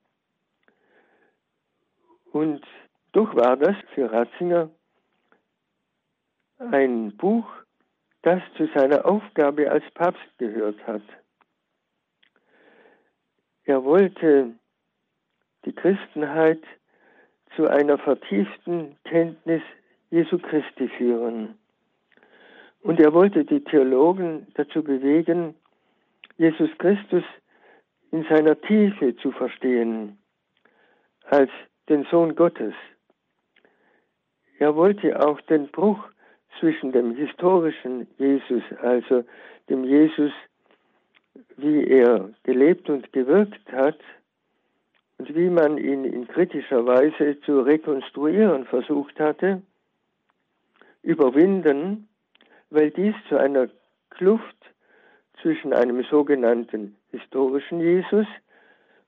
Und 2.33 2.64
doch 3.12 3.35
war 3.35 3.57
das 3.57 3.76
für 3.94 4.11
Ratzinger 4.11 4.70
ein 6.60 7.16
Buch, 7.16 7.46
das 8.22 8.42
zu 8.56 8.66
seiner 8.74 9.06
Aufgabe 9.06 9.70
als 9.70 9.84
Papst 9.94 10.38
gehört 10.38 10.86
hat. 10.86 11.02
Er 13.64 13.82
wollte 13.82 14.52
die 15.64 15.72
Christenheit 15.72 16.62
zu 17.56 17.66
einer 17.66 17.98
vertieften 17.98 18.96
Kenntnis 19.04 19.62
Jesu 20.10 20.38
Christi 20.38 20.88
führen. 20.88 21.58
Und 22.82 23.00
er 23.00 23.12
wollte 23.12 23.44
die 23.44 23.62
Theologen 23.62 24.46
dazu 24.54 24.82
bewegen, 24.82 25.54
Jesus 26.36 26.70
Christus 26.78 27.24
in 28.10 28.24
seiner 28.24 28.60
Tiefe 28.60 29.16
zu 29.16 29.30
verstehen, 29.32 30.18
als 31.24 31.50
den 31.88 32.04
Sohn 32.10 32.34
Gottes. 32.34 32.74
Er 34.58 34.74
wollte 34.74 35.20
auch 35.24 35.40
den 35.42 35.68
Bruch 35.68 36.02
zwischen 36.58 36.92
dem 36.92 37.14
historischen 37.14 38.06
Jesus, 38.18 38.62
also 38.82 39.24
dem 39.68 39.84
Jesus, 39.84 40.32
wie 41.56 41.84
er 41.84 42.30
gelebt 42.42 42.90
und 42.90 43.12
gewirkt 43.12 43.70
hat, 43.72 43.98
und 45.20 45.34
wie 45.34 45.50
man 45.50 45.76
ihn 45.76 46.04
in 46.04 46.26
kritischer 46.26 46.86
Weise 46.86 47.38
zu 47.42 47.60
rekonstruieren 47.60 48.64
versucht 48.64 49.20
hatte, 49.20 49.60
überwinden, 51.02 52.08
weil 52.70 52.90
dies 52.90 53.14
zu 53.28 53.36
einer 53.36 53.68
Kluft 54.08 54.56
zwischen 55.42 55.74
einem 55.74 56.02
sogenannten 56.04 56.96
historischen 57.10 57.80
Jesus 57.80 58.26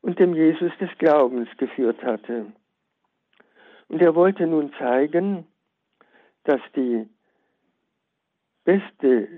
und 0.02 0.18
dem 0.18 0.34
Jesus 0.34 0.70
des 0.78 0.90
Glaubens 0.98 1.48
geführt 1.56 2.02
hatte. 2.02 2.52
Und 3.88 4.02
er 4.02 4.14
wollte 4.14 4.46
nun 4.46 4.70
zeigen, 4.78 5.46
dass 6.44 6.60
die 6.76 7.08
beste 8.64 9.28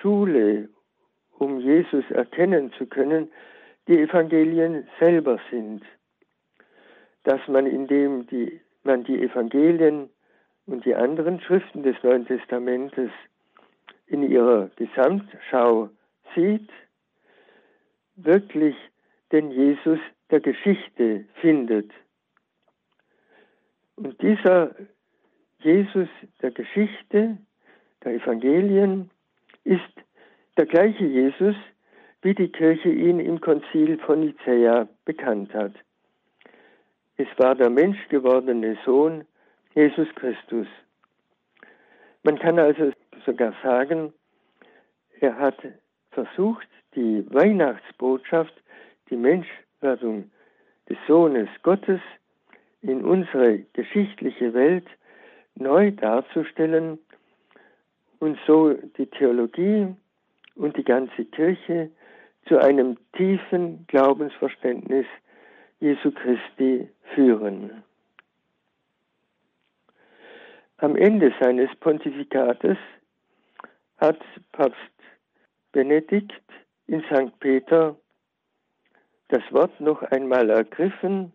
Schule, 0.00 0.68
um 1.38 1.60
Jesus 1.60 2.04
erkennen 2.10 2.72
zu 2.78 2.86
können, 2.86 3.30
die 3.88 3.98
Evangelien 3.98 4.86
selber 4.98 5.38
sind. 5.50 5.82
Dass 7.24 7.40
man, 7.48 7.66
indem 7.66 8.26
die, 8.26 8.60
man 8.82 9.04
die 9.04 9.22
Evangelien 9.22 10.10
und 10.66 10.84
die 10.84 10.94
anderen 10.94 11.40
Schriften 11.40 11.82
des 11.82 11.96
Neuen 12.02 12.26
Testamentes 12.26 13.10
in 14.06 14.22
ihrer 14.22 14.70
Gesamtschau 14.76 15.90
sieht, 16.34 16.70
wirklich 18.16 18.76
den 19.32 19.50
Jesus 19.50 19.98
der 20.30 20.40
Geschichte 20.40 21.24
findet. 21.40 21.90
Und 23.96 24.20
dieser 24.22 24.74
Jesus 25.60 26.08
der 26.42 26.50
Geschichte, 26.50 27.38
der 28.04 28.14
Evangelien, 28.14 29.10
ist 29.64 29.82
der 30.56 30.66
gleiche 30.66 31.04
Jesus, 31.04 31.56
wie 32.22 32.34
die 32.34 32.48
Kirche 32.48 32.90
ihn 32.90 33.20
im 33.20 33.40
Konzil 33.40 33.98
von 33.98 34.20
Nicäa 34.20 34.88
bekannt 35.04 35.52
hat. 35.54 35.72
Es 37.16 37.28
war 37.36 37.54
der 37.54 37.70
menschgewordene 37.70 38.76
Sohn 38.84 39.24
Jesus 39.74 40.08
Christus. 40.14 40.66
Man 42.22 42.38
kann 42.38 42.58
also 42.58 42.92
sogar 43.26 43.54
sagen, 43.62 44.12
er 45.20 45.38
hat 45.38 45.56
versucht, 46.10 46.68
die 46.94 47.24
Weihnachtsbotschaft, 47.30 48.54
die 49.10 49.16
Menschwerdung 49.16 50.30
des 50.88 50.98
Sohnes 51.06 51.48
Gottes 51.62 52.00
in 52.82 53.04
unsere 53.04 53.58
geschichtliche 53.72 54.54
Welt 54.54 54.86
neu 55.54 55.90
darzustellen 55.90 56.98
und 58.24 58.38
so 58.46 58.72
die 58.72 59.04
Theologie 59.04 59.94
und 60.54 60.74
die 60.78 60.82
ganze 60.82 61.26
Kirche 61.26 61.90
zu 62.48 62.58
einem 62.58 62.96
tiefen 63.12 63.86
Glaubensverständnis 63.86 65.04
Jesu 65.78 66.10
Christi 66.10 66.88
führen. 67.14 67.82
Am 70.78 70.96
Ende 70.96 71.34
seines 71.38 71.68
Pontifikates 71.80 72.78
hat 73.98 74.20
Papst 74.52 74.78
Benedikt 75.72 76.32
in 76.86 77.02
St. 77.02 77.38
Peter 77.40 77.94
das 79.28 79.42
Wort 79.50 79.78
noch 79.80 80.00
einmal 80.00 80.48
ergriffen 80.48 81.30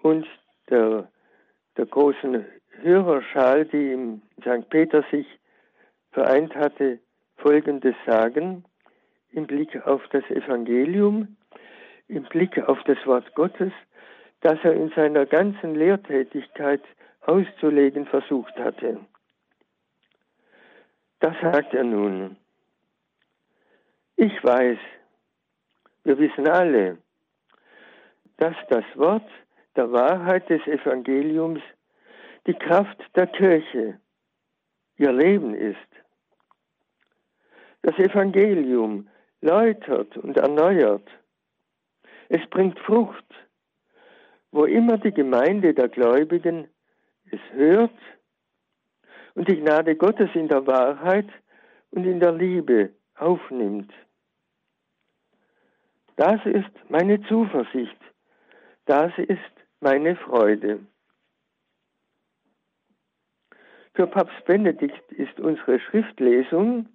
und 0.00 0.26
der, 0.70 1.10
der 1.76 1.84
großen 1.84 2.42
Hörerschal, 2.80 3.66
die 3.66 3.92
im 3.92 4.22
St. 4.40 4.66
Peter 4.70 5.04
sich 5.10 5.26
vereint 6.14 6.54
hatte, 6.54 7.00
folgendes 7.36 7.94
sagen 8.06 8.64
im 9.32 9.46
Blick 9.46 9.84
auf 9.86 10.00
das 10.08 10.24
Evangelium, 10.30 11.36
im 12.08 12.22
Blick 12.24 12.58
auf 12.68 12.82
das 12.84 12.98
Wort 13.04 13.34
Gottes, 13.34 13.72
das 14.40 14.58
er 14.62 14.74
in 14.74 14.90
seiner 14.90 15.26
ganzen 15.26 15.74
Lehrtätigkeit 15.74 16.82
auszulegen 17.22 18.06
versucht 18.06 18.56
hatte. 18.58 19.00
Das 21.20 21.34
sagt 21.40 21.74
er 21.74 21.84
nun. 21.84 22.36
Ich 24.16 24.44
weiß, 24.44 24.78
wir 26.04 26.18
wissen 26.18 26.46
alle, 26.46 26.98
dass 28.36 28.54
das 28.68 28.84
Wort 28.94 29.28
der 29.74 29.90
Wahrheit 29.90 30.48
des 30.48 30.64
Evangeliums 30.66 31.60
die 32.46 32.54
Kraft 32.54 32.98
der 33.16 33.26
Kirche, 33.26 33.98
ihr 34.96 35.12
Leben 35.12 35.54
ist. 35.54 35.93
Das 37.84 37.98
Evangelium 37.98 39.10
läutert 39.42 40.16
und 40.16 40.38
erneuert. 40.38 41.06
Es 42.30 42.40
bringt 42.48 42.78
Frucht, 42.78 43.26
wo 44.52 44.64
immer 44.64 44.96
die 44.96 45.12
Gemeinde 45.12 45.74
der 45.74 45.90
Gläubigen 45.90 46.66
es 47.30 47.40
hört 47.52 47.92
und 49.34 49.48
die 49.48 49.60
Gnade 49.60 49.96
Gottes 49.96 50.30
in 50.32 50.48
der 50.48 50.66
Wahrheit 50.66 51.28
und 51.90 52.06
in 52.06 52.20
der 52.20 52.32
Liebe 52.32 52.94
aufnimmt. 53.16 53.92
Das 56.16 56.40
ist 56.46 56.72
meine 56.88 57.20
Zuversicht. 57.24 58.00
Das 58.86 59.12
ist 59.18 59.52
meine 59.80 60.16
Freude. 60.16 60.80
Für 63.92 64.06
Papst 64.06 64.42
Benedikt 64.46 65.12
ist 65.12 65.38
unsere 65.38 65.78
Schriftlesung, 65.80 66.88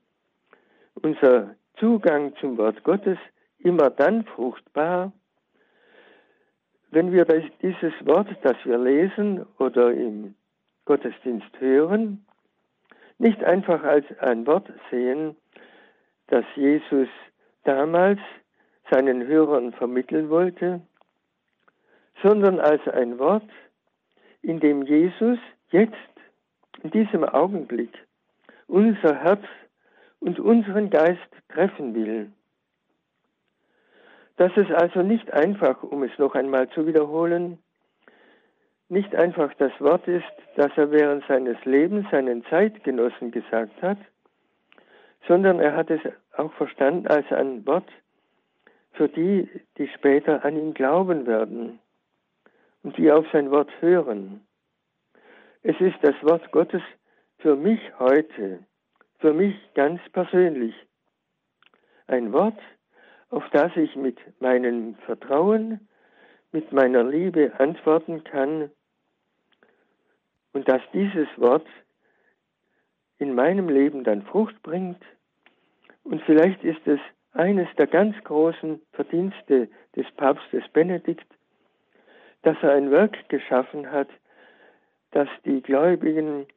unser 1.02 1.56
Zugang 1.78 2.36
zum 2.38 2.58
Wort 2.58 2.84
Gottes 2.84 3.18
immer 3.60 3.90
dann 3.90 4.26
fruchtbar, 4.26 5.12
wenn 6.92 7.12
wir 7.12 7.26
dieses 7.62 7.94
Wort, 8.06 8.28
das 8.42 8.56
wir 8.64 8.78
lesen 8.78 9.46
oder 9.60 9.92
im 9.92 10.36
Gottesdienst 10.86 11.60
hören, 11.60 12.26
nicht 13.20 13.44
einfach 13.44 13.84
als 13.84 14.06
ein 14.20 14.48
Wort 14.48 14.72
sehen, 14.90 15.36
das 16.28 16.46
Jesus 16.56 17.10
damals 17.64 18.20
seinen 18.90 19.28
Hörern 19.28 19.72
vermitteln 19.74 20.30
wollte, 20.30 20.82
sondern 22.24 22.60
als 22.60 22.86
ein 22.88 23.20
Wort, 23.20 23.48
in 24.42 24.60
dem 24.60 24.82
Jesus 24.84 25.38
jetzt, 25.70 25.94
in 26.82 26.92
diesem 26.92 27.24
Augenblick, 27.24 27.92
unser 28.68 29.16
Herz 29.16 29.44
und 30.20 30.40
unseren 30.40 30.90
Geist 30.90 31.30
treffen 31.50 31.96
will. 31.96 32.32
Dass 34.38 34.52
es 34.56 34.72
also 34.72 35.02
nicht 35.02 35.32
einfach, 35.34 35.84
um 35.84 36.04
es 36.04 36.18
noch 36.18 36.36
einmal 36.36 36.70
zu 36.70 36.88
wiederholen, 36.88 37.60
nicht 38.90 39.14
einfach 39.16 39.54
das 39.56 39.72
Wort 39.80 40.08
ist, 40.08 40.26
das 40.56 40.72
er 40.76 40.92
während 40.92 41.26
seines 41.28 41.64
Lebens 41.66 42.08
seinen 42.10 42.44
Zeitgenossen 42.46 43.32
gesagt 43.32 43.82
hat, 43.82 43.98
sondern 45.28 45.60
er 45.60 45.76
hat 45.76 45.92
es 45.92 46.02
auch 46.36 46.52
verstanden 46.54 47.08
als 47.08 47.32
ein 47.32 47.66
Wort 47.68 47.90
für 48.94 49.08
die, 49.08 49.48
die 49.78 49.88
später 49.90 50.44
an 50.44 50.58
ihn 50.58 50.74
glauben 50.74 51.28
werden 51.28 51.80
und 52.84 52.98
die 52.98 53.12
auf 53.12 53.26
sein 53.32 53.52
Wort 53.52 53.70
hören. 53.80 54.42
Es 55.62 55.80
ist 55.80 55.98
das 56.02 56.16
Wort 56.24 56.52
Gottes 56.52 56.82
für 57.38 57.56
mich 57.56 57.80
heute, 58.00 58.60
für 59.20 59.34
mich 59.34 59.56
ganz 59.74 60.02
persönlich. 60.12 60.74
Ein 62.08 62.34
Wort, 62.34 62.60
auf 63.30 63.44
das 63.52 63.76
ich 63.76 63.96
mit 63.96 64.18
meinem 64.42 64.96
Vertrauen, 65.06 65.88
mit 66.52 66.72
meiner 66.72 67.04
Liebe 67.04 67.54
antworten 67.60 68.24
kann 68.24 68.72
und 70.54 70.68
dass 70.68 70.82
dieses 70.94 71.28
Wort 71.38 71.68
in 73.20 73.36
meinem 73.36 73.70
Leben 73.70 74.04
dann 74.04 74.24
Frucht 74.24 74.62
bringt. 74.64 75.02
Und 76.04 76.24
vielleicht 76.24 76.64
ist 76.64 76.88
es 76.88 77.00
eines 77.34 77.68
der 77.78 77.88
ganz 77.88 78.16
großen 78.24 78.82
Verdienste 78.94 79.70
des 79.96 80.10
Papstes 80.16 80.64
Benedikt, 80.74 81.28
dass 82.42 82.58
er 82.62 82.72
ein 82.72 82.90
Werk 82.90 83.30
geschaffen 83.30 83.92
hat, 83.92 84.10
das 85.12 85.28
die 85.46 85.62
Gläubigen 85.62 86.48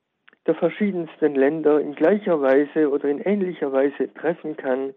der 0.47 0.55
verschiedensten 0.55 1.35
Länder 1.35 1.81
in 1.81 1.95
gleicher 1.95 2.41
Weise 2.41 2.91
oder 2.91 3.09
in 3.09 3.21
ähnlicher 3.21 3.73
Weise 3.73 4.13
treffen 4.15 4.57
kann, 4.57 4.95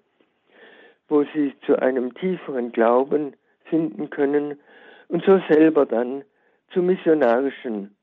wo 1.07 1.23
sie 1.33 1.53
zu 1.65 1.79
einem 1.79 2.13
tieferen 2.15 2.71
Glauben 2.71 3.35
finden 3.65 4.09
können 4.09 4.59
und 5.07 5.23
so 5.23 5.39
selber 5.49 5.85
dann 5.85 6.23
zu 6.71 6.81
missionarischen 6.81 7.95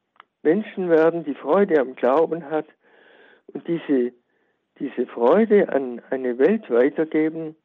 Menschen 0.42 0.88
werden, 0.88 1.24
die 1.24 1.34
Freude 1.34 1.80
am 1.80 1.94
Glauben 1.94 2.48
hat 2.48 2.66
und 3.48 3.66
diese, 3.66 4.12
diese 4.78 5.06
Freude 5.06 5.68
an 5.68 6.00
eine 6.10 6.38
Welt 6.38 6.70
weitergeben, 6.70 7.56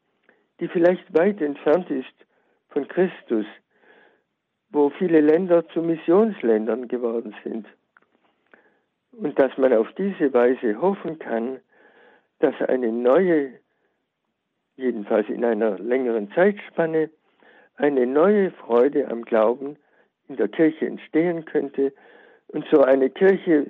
die 0.60 0.68
vielleicht 0.68 1.16
weit 1.16 1.42
entfernt 1.42 1.90
ist 1.92 2.14
von 2.70 2.88
Christus, 2.88 3.46
wo 4.70 4.90
viele 4.90 5.22
Länder 5.22 5.68
zu 5.70 5.82
Missionsländern 5.82 6.88
geworden 6.88 7.36
sind. 7.44 7.68
Und 9.20 9.40
dass 9.40 9.58
man 9.58 9.74
auf 9.74 9.92
diese 9.94 10.32
Weise 10.34 10.80
hoffen 10.80 11.18
kann, 11.18 11.60
dass 12.40 12.54
eine 12.62 12.92
neue, 12.92 13.54
jedenfalls 14.76 15.28
in 15.28 15.44
einer 15.44 15.80
längeren 15.80 16.32
Zeitspanne, 16.34 17.10
eine 17.78 18.06
neue 18.06 18.52
Freude 18.52 19.10
am 19.10 19.24
Glauben 19.24 19.78
in 20.28 20.36
der 20.36 20.48
Kirche 20.48 20.86
entstehen 20.86 21.46
könnte 21.46 21.94
und 22.48 22.66
so 22.72 22.82
eine 22.82 23.10
Kirche 23.10 23.68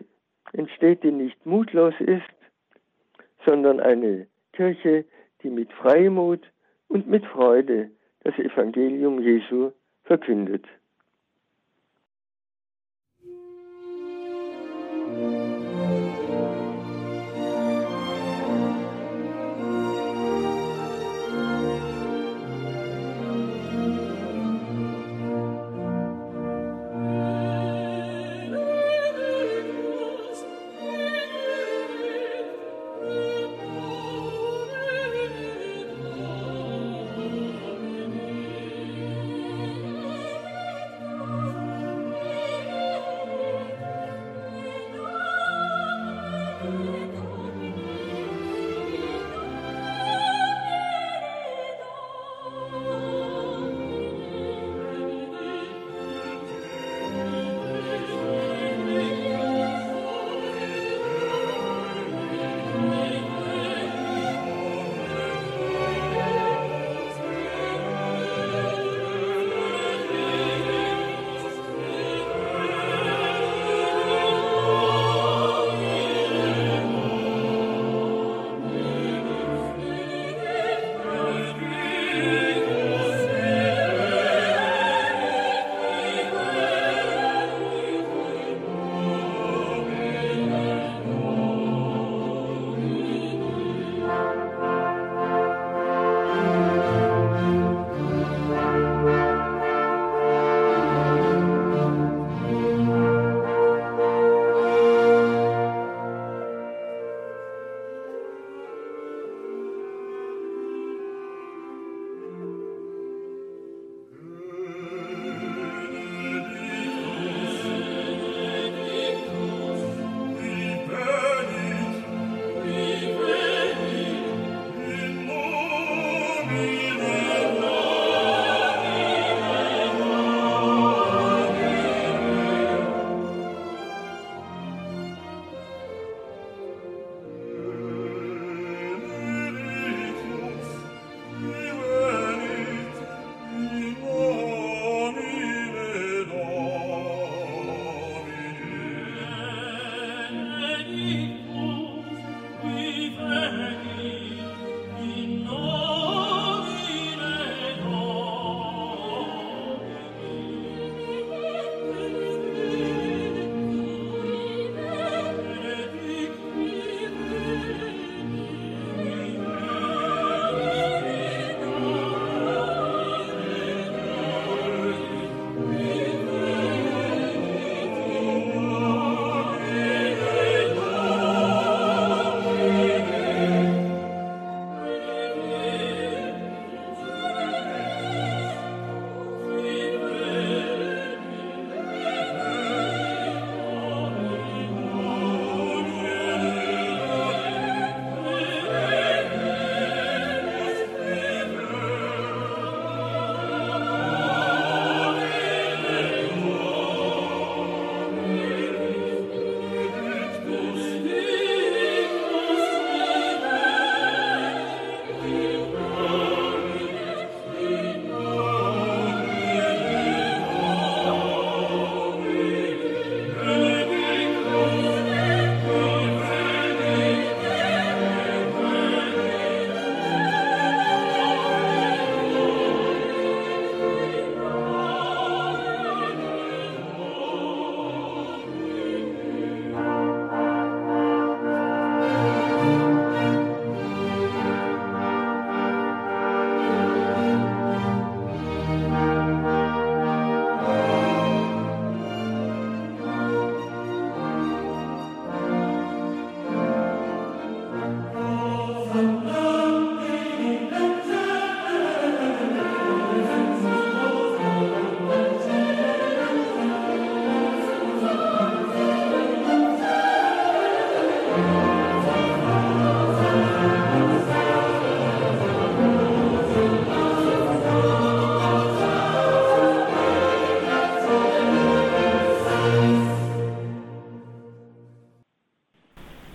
entsteht, 0.51 1.03
die 1.03 1.11
nicht 1.11 1.45
mutlos 1.45 1.93
ist, 1.99 2.23
sondern 3.45 3.79
eine 3.79 4.27
Kirche, 4.51 5.05
die 5.43 5.49
mit 5.49 5.71
Freimut 5.73 6.41
und 6.89 7.07
mit 7.07 7.25
Freude 7.25 7.89
das 8.23 8.37
Evangelium 8.37 9.21
Jesu 9.21 9.71
verkündet. 10.03 10.65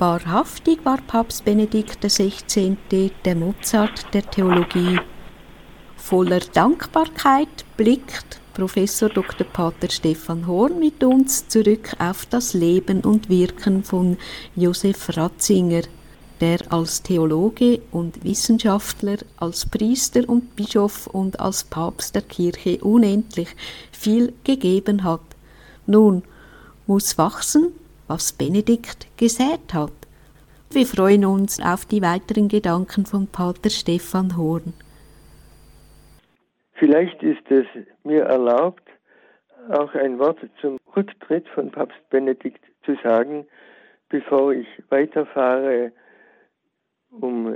Wahrhaftig 0.02 0.84
war 0.84 0.98
Papst 1.06 1.44
Benedikt 1.44 2.00
XVI. 2.04 2.76
der 3.24 3.36
Mozart 3.36 4.12
der 4.12 4.28
Theologie. 4.28 4.98
Voller 5.96 6.40
Dankbarkeit 6.40 7.64
blickt 7.76 8.40
Professor 8.52 9.08
Dr. 9.10 9.46
Pater 9.46 9.88
Stefan 9.88 10.48
Horn 10.48 10.80
mit 10.80 11.04
uns 11.04 11.46
zurück 11.46 11.92
auf 12.00 12.26
das 12.26 12.52
Leben 12.52 13.02
und 13.02 13.28
Wirken 13.28 13.84
von 13.84 14.16
Josef 14.56 15.16
Ratzinger, 15.16 15.82
der 16.40 16.58
als 16.72 17.04
Theologe 17.04 17.80
und 17.92 18.24
Wissenschaftler, 18.24 19.18
als 19.36 19.66
Priester 19.66 20.28
und 20.28 20.56
Bischof 20.56 21.06
und 21.06 21.38
als 21.38 21.62
Papst 21.62 22.16
der 22.16 22.22
Kirche 22.22 22.78
unendlich 22.78 23.54
viel 23.92 24.32
gegeben 24.42 25.04
hat. 25.04 25.20
Nun 25.86 26.24
muss 26.88 27.16
wachsen, 27.18 27.68
was 28.08 28.32
Benedikt 28.32 29.06
gesät 29.16 29.72
hat. 29.72 29.92
Wir 30.70 30.86
freuen 30.86 31.24
uns 31.24 31.60
auf 31.60 31.84
die 31.84 32.00
weiteren 32.02 32.48
Gedanken 32.48 33.04
von 33.04 33.26
Pater 33.26 33.70
Stefan 33.70 34.36
Horn. 34.36 34.72
Vielleicht 36.74 37.22
ist 37.22 37.50
es 37.50 37.66
mir 38.04 38.22
erlaubt, 38.22 38.88
auch 39.70 39.94
ein 39.94 40.18
Wort 40.18 40.38
zum 40.60 40.78
Rücktritt 40.96 41.46
von 41.48 41.70
Papst 41.70 41.98
Benedikt 42.10 42.64
zu 42.84 42.96
sagen, 43.04 43.46
bevor 44.08 44.52
ich 44.52 44.66
weiterfahre, 44.88 45.92
um 47.10 47.54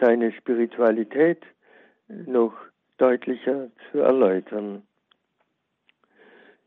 seine 0.00 0.32
Spiritualität 0.32 1.42
noch 2.08 2.54
deutlicher 2.98 3.68
zu 3.90 3.98
erläutern. 3.98 4.82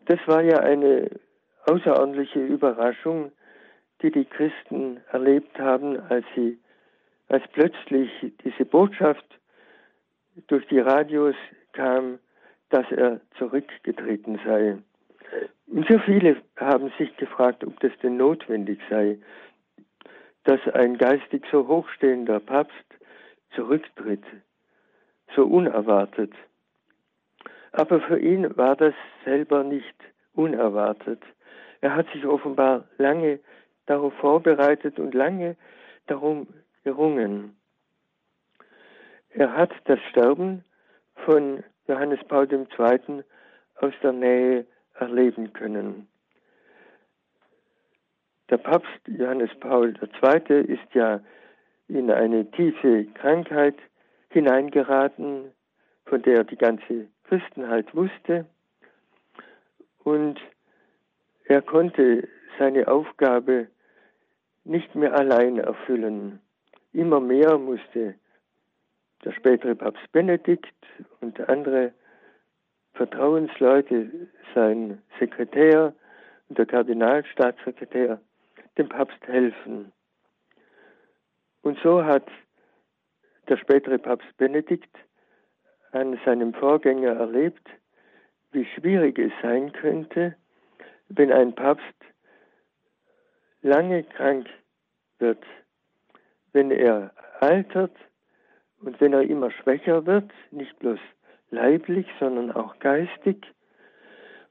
Das 0.05 0.19
war 0.25 0.41
ja 0.41 0.59
eine 0.59 1.09
außerordentliche 1.67 2.39
Überraschung, 2.39 3.31
die 4.01 4.11
die 4.11 4.25
Christen 4.25 5.01
erlebt 5.11 5.59
haben, 5.59 5.99
als 6.09 6.25
sie, 6.35 6.59
als 7.27 7.43
plötzlich 7.51 8.09
diese 8.43 8.65
Botschaft 8.65 9.25
durch 10.47 10.65
die 10.67 10.79
Radios 10.79 11.35
kam, 11.73 12.19
dass 12.69 12.89
er 12.91 13.21
zurückgetreten 13.37 14.39
sei. 14.45 14.77
Und 15.67 15.87
so 15.87 15.99
viele 15.99 16.37
haben 16.55 16.91
sich 16.97 17.15
gefragt, 17.17 17.63
ob 17.63 17.79
das 17.79 17.91
denn 18.01 18.17
notwendig 18.17 18.79
sei, 18.89 19.17
dass 20.43 20.61
ein 20.73 20.97
geistig 20.97 21.43
so 21.51 21.67
hochstehender 21.67 22.39
Papst 22.39 22.85
zurücktritt, 23.53 24.23
so 25.35 25.45
unerwartet. 25.45 26.31
Aber 27.73 27.99
für 28.01 28.19
ihn 28.19 28.55
war 28.55 28.75
das 28.75 28.93
selber 29.25 29.63
nicht 29.63 29.95
unerwartet. 30.33 31.21
Er 31.87 31.95
hat 31.95 32.11
sich 32.11 32.25
offenbar 32.25 32.83
lange 32.97 33.39
darauf 33.85 34.13
vorbereitet 34.15 34.99
und 34.99 35.13
lange 35.13 35.55
darum 36.07 36.45
gerungen. 36.83 37.55
Er 39.29 39.53
hat 39.53 39.71
das 39.85 39.97
Sterben 40.09 40.65
von 41.23 41.63
Johannes 41.87 42.19
Paul 42.27 42.45
II. 42.51 43.23
aus 43.77 43.93
der 44.03 44.11
Nähe 44.11 44.65
erleben 44.95 45.53
können. 45.53 46.09
Der 48.49 48.57
Papst 48.57 49.07
Johannes 49.07 49.57
Paul 49.61 49.93
II. 49.93 50.63
ist 50.63 50.93
ja 50.93 51.21
in 51.87 52.11
eine 52.11 52.51
tiefe 52.51 53.05
Krankheit 53.13 53.77
hineingeraten, 54.27 55.53
von 56.05 56.21
der 56.21 56.43
die 56.43 56.57
ganze 56.57 57.07
Christenheit 57.23 57.95
wusste. 57.95 58.45
Und 60.03 60.37
er 61.47 61.61
konnte 61.61 62.27
seine 62.59 62.87
Aufgabe 62.87 63.67
nicht 64.63 64.95
mehr 64.95 65.13
allein 65.13 65.59
erfüllen. 65.59 66.39
Immer 66.93 67.19
mehr 67.19 67.57
musste 67.57 68.15
der 69.23 69.31
spätere 69.31 69.75
Papst 69.75 70.11
Benedikt 70.11 70.75
und 71.21 71.39
andere 71.49 71.93
Vertrauensleute, 72.93 74.09
sein 74.53 75.01
Sekretär 75.19 75.93
und 76.49 76.57
der 76.57 76.65
Kardinalstaatssekretär, 76.65 78.19
dem 78.77 78.89
Papst 78.89 79.25
helfen. 79.27 79.91
Und 81.61 81.77
so 81.83 82.03
hat 82.03 82.27
der 83.47 83.57
spätere 83.57 83.97
Papst 83.97 84.35
Benedikt 84.37 84.95
an 85.91 86.19
seinem 86.25 86.53
Vorgänger 86.53 87.13
erlebt, 87.13 87.67
wie 88.51 88.65
schwierig 88.65 89.17
es 89.19 89.31
sein 89.41 89.71
könnte, 89.71 90.35
wenn 91.09 91.31
ein 91.31 91.53
Papst 91.55 91.83
lange 93.61 94.03
krank 94.03 94.47
wird, 95.19 95.43
wenn 96.53 96.71
er 96.71 97.11
altert 97.39 97.95
und 98.81 98.99
wenn 99.01 99.13
er 99.13 99.21
immer 99.21 99.51
schwächer 99.51 100.05
wird, 100.05 100.31
nicht 100.51 100.77
bloß 100.79 100.99
leiblich, 101.49 102.07
sondern 102.19 102.51
auch 102.51 102.77
geistig, 102.79 103.45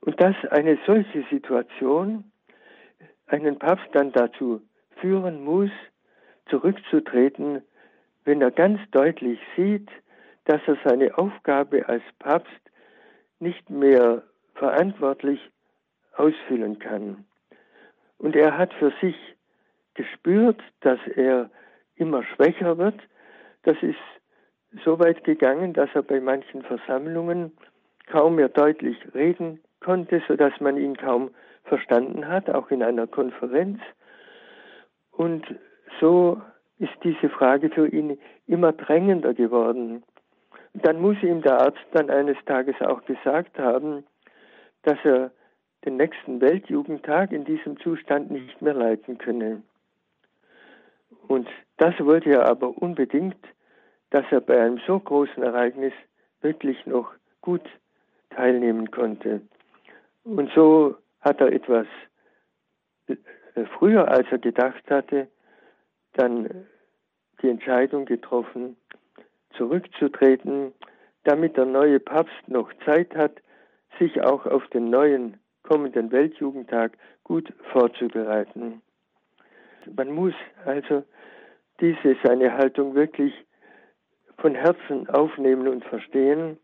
und 0.00 0.20
dass 0.20 0.36
eine 0.50 0.78
solche 0.86 1.24
Situation 1.30 2.30
einen 3.26 3.58
Papst 3.58 3.88
dann 3.92 4.12
dazu 4.12 4.62
führen 5.00 5.42
muss, 5.42 5.70
zurückzutreten, 6.48 7.62
wenn 8.24 8.40
er 8.40 8.50
ganz 8.50 8.80
deutlich 8.92 9.40
sieht, 9.56 9.88
dass 10.44 10.60
er 10.66 10.76
seine 10.84 11.18
Aufgabe 11.18 11.88
als 11.88 12.02
Papst 12.18 12.52
nicht 13.40 13.68
mehr 13.68 14.22
verantwortlich 14.54 15.40
ausfüllen 16.16 16.78
kann. 16.78 17.24
Und 18.18 18.34
er 18.34 18.56
hat 18.56 18.72
für 18.74 18.92
sich 19.00 19.16
gespürt, 19.94 20.60
dass 20.80 20.98
er 21.14 21.50
immer 21.96 22.22
schwächer 22.24 22.78
wird. 22.78 23.00
Das 23.62 23.76
ist 23.82 23.98
so 24.84 24.98
weit 24.98 25.24
gegangen, 25.24 25.72
dass 25.72 25.90
er 25.94 26.02
bei 26.02 26.20
manchen 26.20 26.62
Versammlungen 26.62 27.52
kaum 28.06 28.36
mehr 28.36 28.48
deutlich 28.48 28.96
reden 29.14 29.60
konnte, 29.80 30.22
sodass 30.28 30.58
man 30.60 30.76
ihn 30.76 30.96
kaum 30.96 31.30
verstanden 31.64 32.28
hat, 32.28 32.48
auch 32.50 32.70
in 32.70 32.82
einer 32.82 33.06
Konferenz. 33.06 33.80
Und 35.10 35.44
so 36.00 36.40
ist 36.78 36.92
diese 37.02 37.28
Frage 37.28 37.70
für 37.70 37.88
ihn 37.88 38.18
immer 38.46 38.72
drängender 38.72 39.34
geworden. 39.34 40.02
Dann 40.74 41.00
muss 41.00 41.22
ihm 41.22 41.40
der 41.40 41.58
Arzt 41.60 41.86
dann 41.92 42.10
eines 42.10 42.36
Tages 42.44 42.76
auch 42.82 43.04
gesagt 43.06 43.58
haben, 43.58 44.04
dass 44.82 44.98
er 45.04 45.30
den 45.86 45.96
nächsten 45.96 46.40
Weltjugendtag 46.40 47.32
in 47.32 47.44
diesem 47.44 47.78
Zustand 47.78 48.30
nicht 48.30 48.60
mehr 48.60 48.74
leiten 48.74 49.18
könne. 49.18 49.62
Und 51.28 51.48
das 51.76 51.94
wollte 52.00 52.30
er 52.30 52.48
aber 52.48 52.76
unbedingt, 52.82 53.36
dass 54.10 54.24
er 54.30 54.40
bei 54.40 54.60
einem 54.60 54.80
so 54.86 54.98
großen 54.98 55.42
Ereignis 55.42 55.92
wirklich 56.40 56.84
noch 56.86 57.12
gut 57.40 57.62
teilnehmen 58.30 58.90
konnte. 58.90 59.40
Und 60.24 60.50
so 60.54 60.96
hat 61.20 61.40
er 61.40 61.52
etwas 61.52 61.86
äh, 63.06 63.16
früher, 63.78 64.08
als 64.08 64.26
er 64.30 64.38
gedacht 64.38 64.90
hatte, 64.90 65.28
dann 66.14 66.66
die 67.42 67.48
Entscheidung 67.48 68.06
getroffen, 68.06 68.76
zurückzutreten, 69.56 70.72
damit 71.24 71.56
der 71.56 71.66
neue 71.66 72.00
Papst 72.00 72.48
noch 72.48 72.72
Zeit 72.84 73.14
hat, 73.14 73.40
sich 73.98 74.22
auch 74.22 74.46
auf 74.46 74.66
den 74.68 74.90
neuen 74.90 75.38
kommenden 75.66 76.10
Weltjugendtag 76.10 76.92
gut 77.24 77.52
vorzubereiten. 77.72 78.80
Man 79.94 80.10
muss 80.12 80.34
also 80.64 81.04
diese 81.80 82.16
seine 82.24 82.56
Haltung 82.56 82.94
wirklich 82.94 83.34
von 84.38 84.54
Herzen 84.54 85.08
aufnehmen 85.10 85.68
und 85.68 85.84
verstehen. 85.84 86.58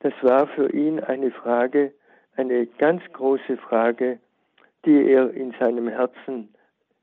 Das 0.00 0.12
war 0.22 0.46
für 0.48 0.72
ihn 0.72 1.00
eine 1.00 1.30
Frage, 1.30 1.92
eine 2.36 2.66
ganz 2.66 3.02
große 3.12 3.56
Frage, 3.56 4.18
die 4.84 5.10
er 5.10 5.32
in 5.32 5.52
seinem 5.58 5.88
Herzen 5.88 6.54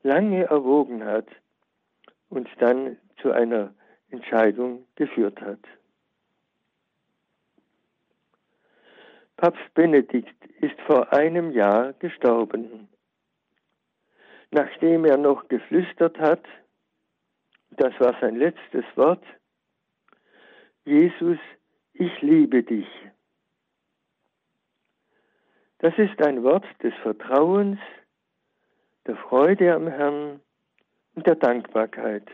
lange 0.04 0.44
erwogen 0.46 1.04
hat 1.04 1.28
und 2.30 2.48
dann 2.60 2.98
zu 3.22 3.32
einer 3.32 3.74
Entscheidung 4.12 4.86
geführt 4.96 5.42
hat. 5.42 5.60
Papst 9.38 9.74
Benedikt 9.74 10.46
ist 10.62 10.80
vor 10.82 11.12
einem 11.12 11.52
Jahr 11.52 11.94
gestorben. 11.94 12.88
Nachdem 14.52 15.06
er 15.06 15.18
noch 15.18 15.48
geflüstert 15.50 16.18
hat, 16.20 16.44
das 17.72 17.94
war 18.00 18.16
sein 18.22 18.38
letztes 18.38 18.86
Wort, 18.96 19.24
Jesus, 20.86 21.40
ich 21.94 22.22
liebe 22.22 22.64
dich. 22.64 22.88
Das 25.80 25.98
ist 25.98 26.22
ein 26.22 26.44
Wort 26.44 26.66
des 26.82 26.94
Vertrauens, 27.02 27.80
der 29.06 29.18
Freude 29.18 29.74
am 29.74 29.88
Herrn 29.88 30.40
und 31.16 31.28
der 31.28 31.36
Dankbarkeit. 31.36 32.28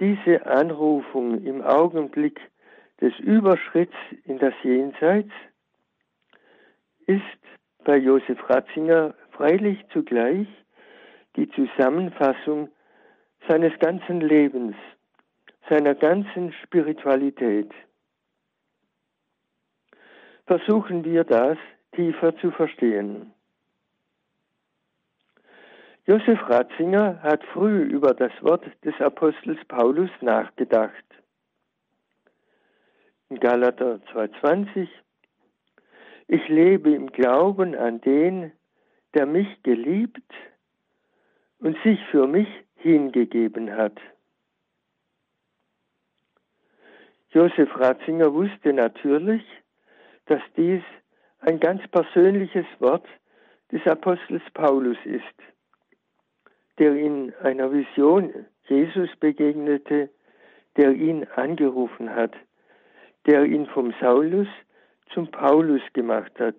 Diese 0.00 0.44
Anrufung 0.46 1.44
im 1.44 1.62
Augenblick 1.62 2.40
des 3.00 3.18
Überschritts 3.20 3.96
in 4.24 4.38
das 4.38 4.54
Jenseits 4.62 5.32
ist 7.06 7.22
bei 7.84 7.96
Josef 7.96 8.38
Ratzinger 8.48 9.14
freilich 9.32 9.84
zugleich 9.92 10.48
die 11.36 11.50
Zusammenfassung 11.50 12.70
seines 13.48 13.78
ganzen 13.78 14.20
Lebens, 14.20 14.76
seiner 15.68 15.94
ganzen 15.94 16.52
Spiritualität. 16.62 17.70
Versuchen 20.46 21.04
wir 21.04 21.24
das 21.24 21.58
tiefer 21.92 22.36
zu 22.36 22.50
verstehen. 22.50 23.32
Josef 26.06 26.38
Ratzinger 26.50 27.22
hat 27.22 27.42
früh 27.52 27.82
über 27.82 28.12
das 28.12 28.32
Wort 28.42 28.64
des 28.84 28.94
Apostels 29.00 29.58
Paulus 29.66 30.10
nachgedacht. 30.20 31.03
In 33.30 33.40
Galater 33.40 34.00
2,20 34.12 34.88
Ich 36.28 36.48
lebe 36.48 36.94
im 36.94 37.08
Glauben 37.10 37.74
an 37.74 38.00
den, 38.00 38.52
der 39.14 39.26
mich 39.26 39.62
geliebt 39.62 40.32
und 41.58 41.76
sich 41.82 41.98
für 42.10 42.26
mich 42.26 42.48
hingegeben 42.76 43.74
hat. 43.74 43.98
Josef 47.30 47.68
Ratzinger 47.78 48.32
wusste 48.32 48.72
natürlich, 48.72 49.42
dass 50.26 50.42
dies 50.56 50.82
ein 51.40 51.58
ganz 51.60 51.86
persönliches 51.88 52.66
Wort 52.78 53.06
des 53.72 53.84
Apostels 53.86 54.42
Paulus 54.52 54.98
ist 55.04 55.24
der 56.78 56.94
in 56.96 57.32
einer 57.42 57.72
Vision 57.72 58.46
Jesus 58.66 59.10
begegnete, 59.20 60.10
der 60.76 60.92
ihn 60.92 61.24
angerufen 61.36 62.14
hat, 62.14 62.34
der 63.26 63.44
ihn 63.44 63.66
vom 63.66 63.94
Saulus 64.00 64.48
zum 65.12 65.30
Paulus 65.30 65.82
gemacht 65.92 66.32
hat. 66.38 66.56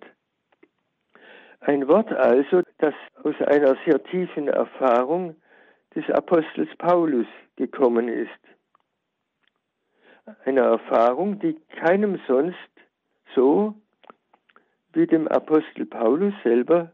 Ein 1.60 1.88
Wort 1.88 2.12
also, 2.12 2.62
das 2.78 2.94
aus 3.22 3.34
einer 3.46 3.76
sehr 3.84 4.02
tiefen 4.04 4.48
Erfahrung 4.48 5.36
des 5.94 6.08
Apostels 6.10 6.70
Paulus 6.76 7.26
gekommen 7.56 8.08
ist. 8.08 8.30
Eine 10.44 10.60
Erfahrung, 10.60 11.38
die 11.38 11.54
keinem 11.80 12.20
sonst 12.26 12.56
so 13.34 13.74
wie 14.92 15.06
dem 15.06 15.28
Apostel 15.28 15.86
Paulus 15.86 16.34
selber 16.42 16.92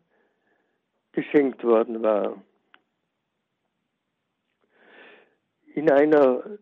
geschenkt 1.12 1.62
worden 1.64 2.03
war. 2.03 2.37
in 5.75 5.91
einer 5.91 6.59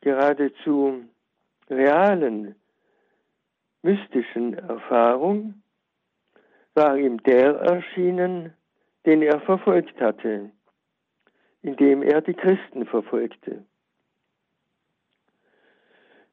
geradezu 0.00 1.04
realen, 1.68 2.54
mystischen 3.82 4.54
Erfahrung 4.54 5.62
war 6.74 6.96
ihm 6.96 7.22
der 7.22 7.56
erschienen, 7.56 8.52
den 9.06 9.22
er 9.22 9.40
verfolgt 9.40 10.00
hatte, 10.00 10.50
indem 11.62 12.02
er 12.02 12.20
die 12.20 12.34
Christen 12.34 12.86
verfolgte. 12.86 13.64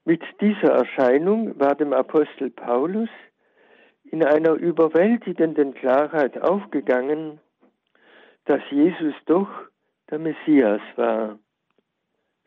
Mit 0.04 0.24
dieser 0.40 0.74
Erscheinung 0.74 1.60
war 1.60 1.76
dem 1.76 1.94
Apostel 1.94 2.50
Paulus 2.50 3.10
in 4.06 4.24
einer 4.24 4.54
überwältigenden 4.54 5.74
Klarheit 5.76 6.42
aufgegangen, 6.42 7.40
dass 8.46 8.62
Jesus 8.72 9.14
doch 9.26 9.50
der 10.10 10.20
Messias 10.20 10.82
war 10.96 11.38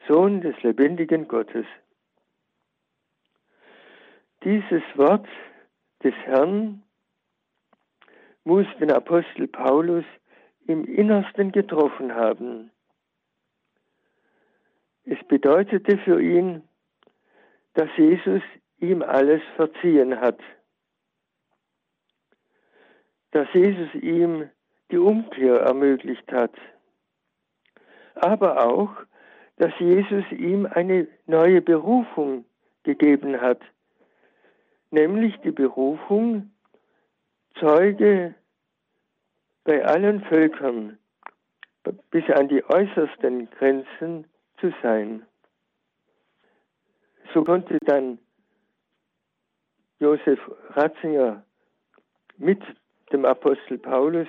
Sohn 0.08 0.40
des 0.42 0.60
lebendigen 0.62 1.28
Gottes. 1.28 1.64
Dieses 4.44 4.82
Wort 4.96 5.26
des 6.02 6.14
Herrn 6.26 6.82
muss 8.44 8.66
den 8.78 8.92
Apostel 8.92 9.48
Paulus 9.48 10.04
im 10.66 10.84
Innersten 10.84 11.50
getroffen 11.50 12.14
haben. 12.14 12.70
Es 15.04 15.18
bedeutete 15.28 15.96
für 15.96 16.20
ihn, 16.20 16.62
dass 17.72 17.88
Jesus 17.96 18.42
ihm 18.80 19.02
alles 19.02 19.40
verziehen 19.56 20.20
hat, 20.20 20.38
dass 23.30 23.48
Jesus 23.54 23.94
ihm 23.94 24.50
die 24.90 24.98
Umkehr 24.98 25.60
ermöglicht 25.60 26.30
hat, 26.30 26.52
aber 28.14 28.66
auch, 28.66 28.90
dass 29.56 29.72
Jesus 29.78 30.24
ihm 30.32 30.66
eine 30.66 31.08
neue 31.26 31.62
Berufung 31.62 32.44
gegeben 32.82 33.40
hat, 33.40 33.60
nämlich 34.94 35.36
die 35.40 35.50
Berufung, 35.50 36.50
Zeuge 37.58 38.34
bei 39.64 39.84
allen 39.84 40.22
Völkern 40.22 40.98
bis 42.10 42.28
an 42.30 42.48
die 42.48 42.64
äußersten 42.64 43.50
Grenzen 43.50 44.26
zu 44.58 44.72
sein. 44.82 45.26
So 47.32 47.44
konnte 47.44 47.78
dann 47.84 48.18
Josef 49.98 50.40
Ratzinger 50.70 51.44
mit 52.36 52.62
dem 53.12 53.24
Apostel 53.24 53.78
Paulus 53.78 54.28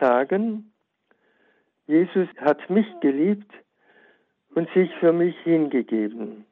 sagen, 0.00 0.72
Jesus 1.86 2.28
hat 2.38 2.68
mich 2.68 2.86
geliebt 3.00 3.52
und 4.54 4.68
sich 4.72 4.92
für 4.96 5.12
mich 5.12 5.36
hingegeben. 5.44 6.44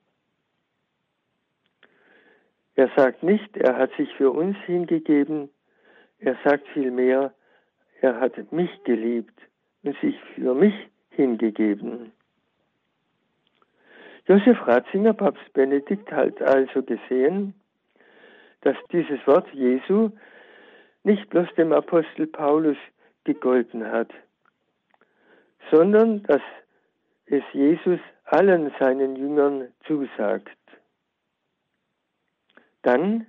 Er 2.77 2.91
sagt 2.97 3.23
nicht, 3.23 3.57
er 3.57 3.77
hat 3.77 3.93
sich 3.97 4.13
für 4.15 4.31
uns 4.31 4.57
hingegeben, 4.67 5.49
er 6.19 6.37
sagt 6.45 6.67
vielmehr, 6.69 7.33
er 8.01 8.21
hat 8.21 8.53
mich 8.53 8.71
geliebt 8.85 9.39
und 9.83 9.97
sich 10.01 10.19
für 10.35 10.55
mich 10.55 10.75
hingegeben. 11.11 12.13
Josef 14.27 14.67
Ratzinger, 14.67 15.13
Papst 15.13 15.53
Benedikt, 15.53 16.11
hat 16.11 16.41
also 16.43 16.83
gesehen, 16.83 17.55
dass 18.63 18.77
dieses 18.91 19.25
Wort 19.27 19.47
Jesu 19.53 20.11
nicht 21.03 21.29
bloß 21.29 21.47
dem 21.57 21.73
Apostel 21.73 22.27
Paulus 22.27 22.79
gegolten 23.25 23.87
hat, 23.87 24.11
sondern 25.71 26.23
dass 26.25 26.43
es 27.27 27.43
Jesus 27.53 28.01
allen 28.25 28.73
seinen 28.81 29.17
Jüngern 29.17 29.69
zusagt. 29.87 30.57
Dann, 32.85 33.27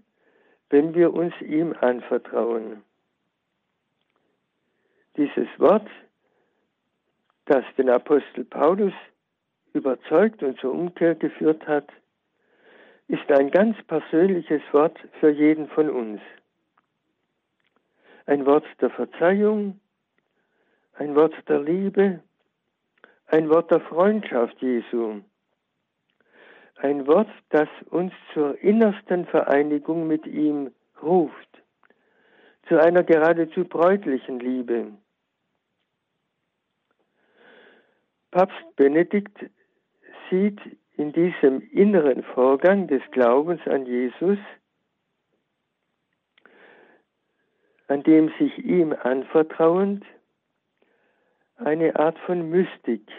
wenn 0.69 0.93
wir 0.93 1.13
uns 1.13 1.33
ihm 1.41 1.73
anvertrauen. 1.79 2.83
Dieses 5.15 5.47
Wort, 5.57 5.87
das 7.45 7.63
den 7.77 7.89
Apostel 7.89 8.43
Paulus 8.43 8.93
überzeugt 9.73 10.43
und 10.43 10.59
zur 10.59 10.73
Umkehr 10.73 11.15
geführt 11.15 11.65
hat, 11.67 11.87
ist 13.07 13.31
ein 13.31 13.49
ganz 13.49 13.81
persönliches 13.83 14.61
Wort 14.71 14.97
für 15.19 15.29
jeden 15.29 15.69
von 15.69 15.89
uns. 15.89 16.21
Ein 18.25 18.45
Wort 18.45 18.65
der 18.81 18.89
Verzeihung, 18.89 19.79
ein 20.95 21.15
Wort 21.15 21.33
der 21.47 21.61
Liebe, 21.61 22.19
ein 23.27 23.49
Wort 23.49 23.71
der 23.71 23.81
Freundschaft 23.81 24.59
Jesu. 24.61 25.21
Ein 26.75 27.07
Wort, 27.07 27.29
das 27.49 27.69
uns 27.89 28.11
zur 28.33 28.57
innersten 28.59 29.25
Vereinigung 29.27 30.07
mit 30.07 30.27
ihm 30.27 30.71
ruft, 31.01 31.63
zu 32.67 32.77
einer 32.79 33.03
geradezu 33.03 33.63
bräutlichen 33.63 34.39
Liebe. 34.39 34.91
Papst 38.31 38.75
Benedikt 38.75 39.37
sieht 40.29 40.59
in 40.97 41.13
diesem 41.13 41.61
inneren 41.71 42.23
Vorgang 42.23 42.87
des 42.87 43.01
Glaubens 43.11 43.61
an 43.65 43.85
Jesus, 43.85 44.39
an 47.87 48.03
dem 48.03 48.29
sich 48.37 48.57
ihm 48.57 48.93
anvertrauend 48.93 50.03
eine 51.55 51.95
Art 51.95 52.17
von 52.19 52.49
Mystik. 52.49 53.09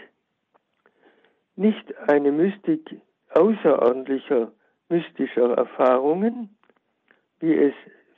Nicht 1.55 1.97
eine 2.09 2.33
Mystik 2.33 3.01
außerordentlicher, 3.37 4.51
mystischer 4.89 5.57
Erfahrungen, 5.57 6.57
wie 7.41 7.55
es 7.55 7.75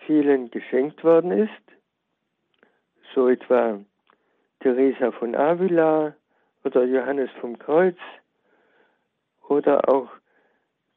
vielen 0.07 0.51
geschenkt 0.51 1.03
worden 1.03 1.33
ist, 1.33 1.51
so 3.15 3.29
etwa 3.29 3.81
Teresa 4.61 5.11
von 5.13 5.35
Avila 5.35 6.15
oder 6.65 6.85
Johannes 6.85 7.31
vom 7.41 7.59
Kreuz 7.59 7.97
oder 9.49 9.89
auch 9.89 10.09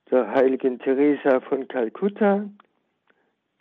der 0.10 0.30
heiligen 0.32 0.80
Teresa 0.80 1.40
von 1.42 1.68
Kalkutta, 1.68 2.46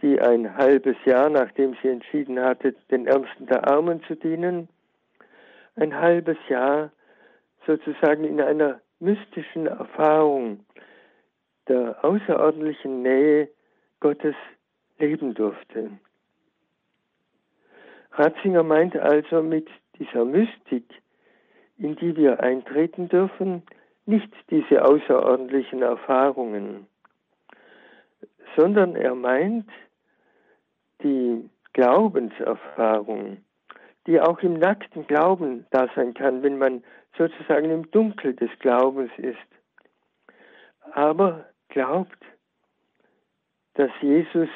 die 0.03 0.21
ein 0.21 0.57
halbes 0.57 0.97
Jahr, 1.05 1.31
nachdem 1.31 1.77
sie 1.81 1.89
entschieden 1.89 2.41
hatte, 2.41 2.73
den 2.91 3.07
Ärmsten 3.07 3.47
der 3.47 3.69
Armen 3.69 4.03
zu 4.05 4.17
dienen, 4.17 4.69
ein 5.77 5.95
halbes 5.95 6.39
Jahr 6.49 6.91
sozusagen 7.67 8.25
in 8.25 8.41
einer 8.41 8.81
mystischen 9.01 9.67
Erfahrung 9.67 10.65
der 11.69 12.05
außerordentlichen 12.05 13.03
Nähe 13.03 13.49
Gottes 14.01 14.35
leben 14.99 15.35
durfte. 15.35 15.91
Ratzinger 18.13 18.63
meint 18.63 18.97
also 18.97 19.43
mit 19.43 19.69
dieser 19.99 20.25
Mystik, 20.25 20.85
in 21.79 21.97
die 21.97 22.17
wir 22.17 22.41
eintreten 22.43 23.09
dürfen, 23.09 23.63
nicht 24.07 24.33
diese 24.51 24.85
außerordentlichen 24.85 25.83
Erfahrungen, 25.83 26.87
sondern 28.57 28.97
er 28.97 29.15
meint 29.15 29.69
die 31.03 31.49
Glaubenserfahrung, 31.73 33.39
die 34.07 34.21
auch 34.21 34.41
im 34.41 34.55
nackten 34.55 35.07
Glauben 35.07 35.67
da 35.71 35.89
sein 35.95 36.15
kann, 36.15 36.43
wenn 36.43 36.59
man 36.59 36.83
sozusagen 37.17 37.71
im 37.71 37.91
Dunkel 37.91 38.35
des 38.35 38.51
Glaubens 38.59 39.11
ist, 39.19 39.37
aber 40.93 41.49
glaubt, 41.69 42.19
dass 43.75 43.91
Jesus 44.01 44.49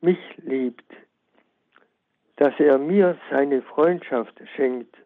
mich 0.00 0.18
liebt, 0.38 0.84
dass 2.36 2.58
er 2.58 2.78
mir 2.78 3.18
seine 3.30 3.62
Freundschaft 3.62 4.40
schenkt, 4.56 4.96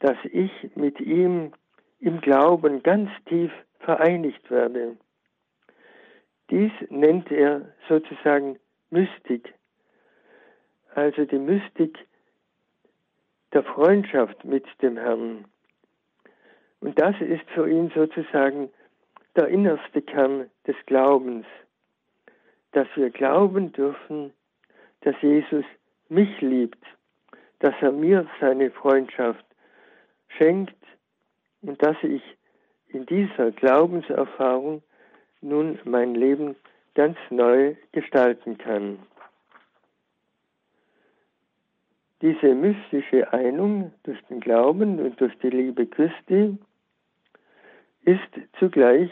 dass 0.00 0.16
ich 0.24 0.52
mit 0.74 1.00
ihm 1.00 1.52
im 2.00 2.20
Glauben 2.20 2.82
ganz 2.82 3.10
tief 3.26 3.52
vereinigt 3.80 4.50
werde. 4.50 4.96
Dies 6.50 6.72
nennt 6.88 7.30
er 7.30 7.72
sozusagen 7.88 8.58
Mystik, 8.90 9.54
also 10.94 11.24
die 11.24 11.38
Mystik 11.38 11.98
der 13.52 13.62
Freundschaft 13.64 14.44
mit 14.44 14.64
dem 14.82 14.96
Herrn. 14.96 15.44
Und 16.80 17.00
das 17.00 17.14
ist 17.20 17.48
für 17.54 17.68
ihn 17.68 17.90
sozusagen 17.94 18.70
der 19.36 19.48
innerste 19.48 20.02
Kern 20.02 20.50
des 20.66 20.76
Glaubens, 20.86 21.46
dass 22.72 22.88
wir 22.94 23.10
glauben 23.10 23.72
dürfen, 23.72 24.32
dass 25.02 25.14
Jesus 25.20 25.64
mich 26.08 26.40
liebt, 26.40 26.82
dass 27.60 27.74
er 27.80 27.92
mir 27.92 28.26
seine 28.40 28.70
Freundschaft 28.70 29.44
schenkt 30.28 30.76
und 31.62 31.82
dass 31.82 31.96
ich 32.02 32.22
in 32.88 33.06
dieser 33.06 33.50
Glaubenserfahrung 33.52 34.82
nun 35.40 35.78
mein 35.84 36.14
Leben 36.14 36.56
ganz 36.94 37.16
neu 37.30 37.76
gestalten 37.92 38.58
kann. 38.58 38.98
Diese 42.22 42.54
mystische 42.54 43.32
Einung 43.32 43.92
durch 44.02 44.20
den 44.28 44.40
Glauben 44.40 45.00
und 45.00 45.18
durch 45.20 45.36
die 45.38 45.48
Liebe 45.48 45.86
Christi 45.86 46.58
ist 48.02 48.20
zugleich 48.58 49.10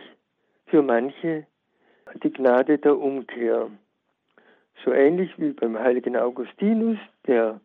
für 0.67 0.83
manche 0.83 1.47
die 2.23 2.33
Gnade 2.33 2.79
der 2.79 2.99
Umkehr. 2.99 3.71
So 4.85 4.93
ähnlich 4.93 5.31
wie 5.39 5.53
beim 5.53 5.79
heiligen 5.79 6.17
Augustinus, 6.17 6.99
der 7.27 7.61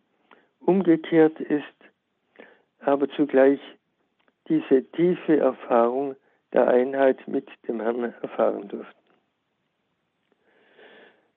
umgekehrt 0.62 1.40
ist, 1.40 1.64
aber 2.80 3.10
zugleich 3.10 3.60
diese 4.48 4.84
tiefe 4.92 5.38
Erfahrung 5.38 6.16
der 6.54 6.68
Einheit 6.68 7.28
mit 7.28 7.50
dem 7.68 7.82
Herrn 7.82 8.14
erfahren 8.22 8.68
durften. 8.68 8.94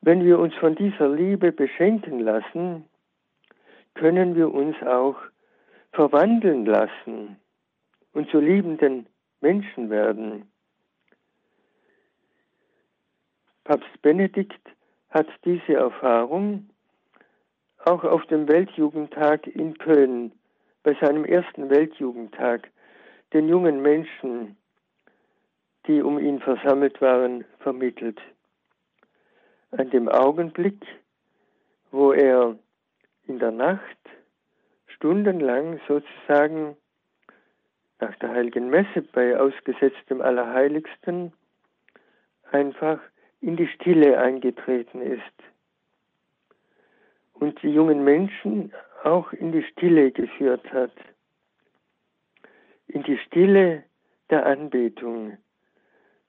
Wenn 0.01 0.25
wir 0.25 0.39
uns 0.39 0.55
von 0.55 0.75
dieser 0.77 1.09
Liebe 1.09 1.51
beschenken 1.51 2.21
lassen, 2.21 2.85
können 3.97 4.37
wir 4.37 4.53
uns 4.53 4.77
auch 4.83 5.17
verwandeln 5.93 6.67
lassen 6.67 7.37
und 8.13 8.31
zu 8.31 8.39
liebenden 8.39 9.07
Menschen 9.41 9.91
werden. 9.91 10.51
Papst 13.65 14.01
Benedikt 14.03 14.61
hat 15.11 15.27
diese 15.45 15.75
Erfahrung 15.75 16.71
auch 17.85 18.05
auf 18.05 18.25
dem 18.27 18.49
Weltjugendtag 18.49 19.47
in 19.47 19.77
Köln, 19.79 20.33
bei 20.83 20.95
seinem 21.01 21.25
ersten 21.25 21.69
Weltjugendtag, 21.69 22.71
den 23.33 23.49
jungen 23.49 23.83
Menschen, 23.83 24.57
die 25.87 26.01
um 26.03 26.19
ihn 26.19 26.41
versammelt 26.41 27.01
waren, 27.01 27.45
vermittelt. 27.59 28.21
An 29.73 29.91
dem 29.91 30.09
Augenblick, 30.09 30.85
wo 31.91 32.13
er 32.13 32.57
in 33.27 33.39
der 33.39 33.51
Nacht 33.51 33.99
stundenlang 34.87 35.81
sozusagen 35.89 36.77
nach 38.01 38.15
der 38.17 38.31
heiligen 38.31 38.69
Messe 38.71 39.03
bei 39.03 39.39
ausgesetztem 39.39 40.21
Allerheiligsten 40.21 41.33
einfach 42.51 43.01
in 43.41 43.57
die 43.57 43.69
Stille 43.69 44.19
eingetreten 44.19 45.01
ist. 45.01 45.23
Und 47.35 47.63
die 47.63 47.73
jungen 47.73 48.05
Menschen 48.05 48.73
auch 49.05 49.33
in 49.33 49.53
die 49.53 49.63
Stille 49.63 50.11
geführt 50.11 50.73
hat, 50.73 50.93
in 52.89 53.03
die 53.03 53.19
Stille 53.19 53.85
der 54.31 54.47
Anbetung, 54.47 55.37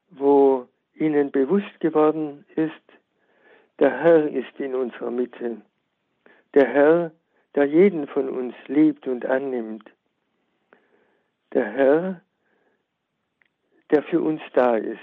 wo 0.09 0.67
ihnen 0.93 1.31
bewusst 1.31 1.79
geworden 1.79 2.45
ist, 2.55 2.73
der 3.79 3.91
Herr 4.01 4.27
ist 4.27 4.59
in 4.59 4.75
unserer 4.75 5.11
Mitte, 5.11 5.61
der 6.57 6.67
Herr, 6.67 7.11
der 7.53 7.65
jeden 7.65 8.07
von 8.07 8.29
uns 8.29 8.55
liebt 8.65 9.05
und 9.05 9.27
annimmt, 9.27 9.87
der 11.53 11.65
Herr, 11.65 12.21
der 13.91 14.01
für 14.01 14.19
uns 14.19 14.41
da 14.55 14.75
ist. 14.75 14.97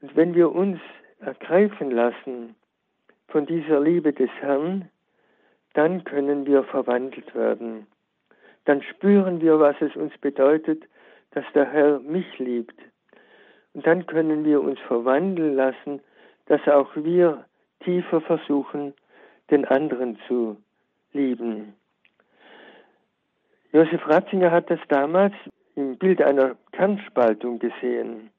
Und 0.00 0.16
wenn 0.16 0.34
wir 0.34 0.50
uns 0.50 0.80
ergreifen 1.20 1.90
lassen 1.90 2.56
von 3.28 3.44
dieser 3.44 3.78
Liebe 3.78 4.14
des 4.14 4.30
Herrn, 4.40 4.88
dann 5.74 6.04
können 6.04 6.46
wir 6.46 6.64
verwandelt 6.64 7.34
werden. 7.34 7.86
Dann 8.64 8.80
spüren 8.82 9.42
wir, 9.42 9.60
was 9.60 9.76
es 9.82 9.94
uns 9.94 10.16
bedeutet, 10.16 10.84
dass 11.32 11.44
der 11.54 11.70
Herr 11.70 12.00
mich 12.00 12.38
liebt. 12.38 12.80
Und 13.74 13.86
dann 13.86 14.06
können 14.06 14.42
wir 14.46 14.62
uns 14.62 14.80
verwandeln 14.80 15.54
lassen, 15.54 16.00
dass 16.46 16.66
auch 16.66 16.96
wir 16.96 17.44
tiefer 17.80 18.22
versuchen, 18.22 18.94
den 19.50 19.64
anderen 19.64 20.18
zu 20.26 20.56
lieben. 21.12 21.74
Josef 23.72 24.06
Ratzinger 24.08 24.50
hat 24.50 24.70
das 24.70 24.80
damals 24.88 25.34
im 25.74 25.96
Bild 25.98 26.22
einer 26.22 26.56
Kernspaltung 26.72 27.58
gesehen, 27.58 28.30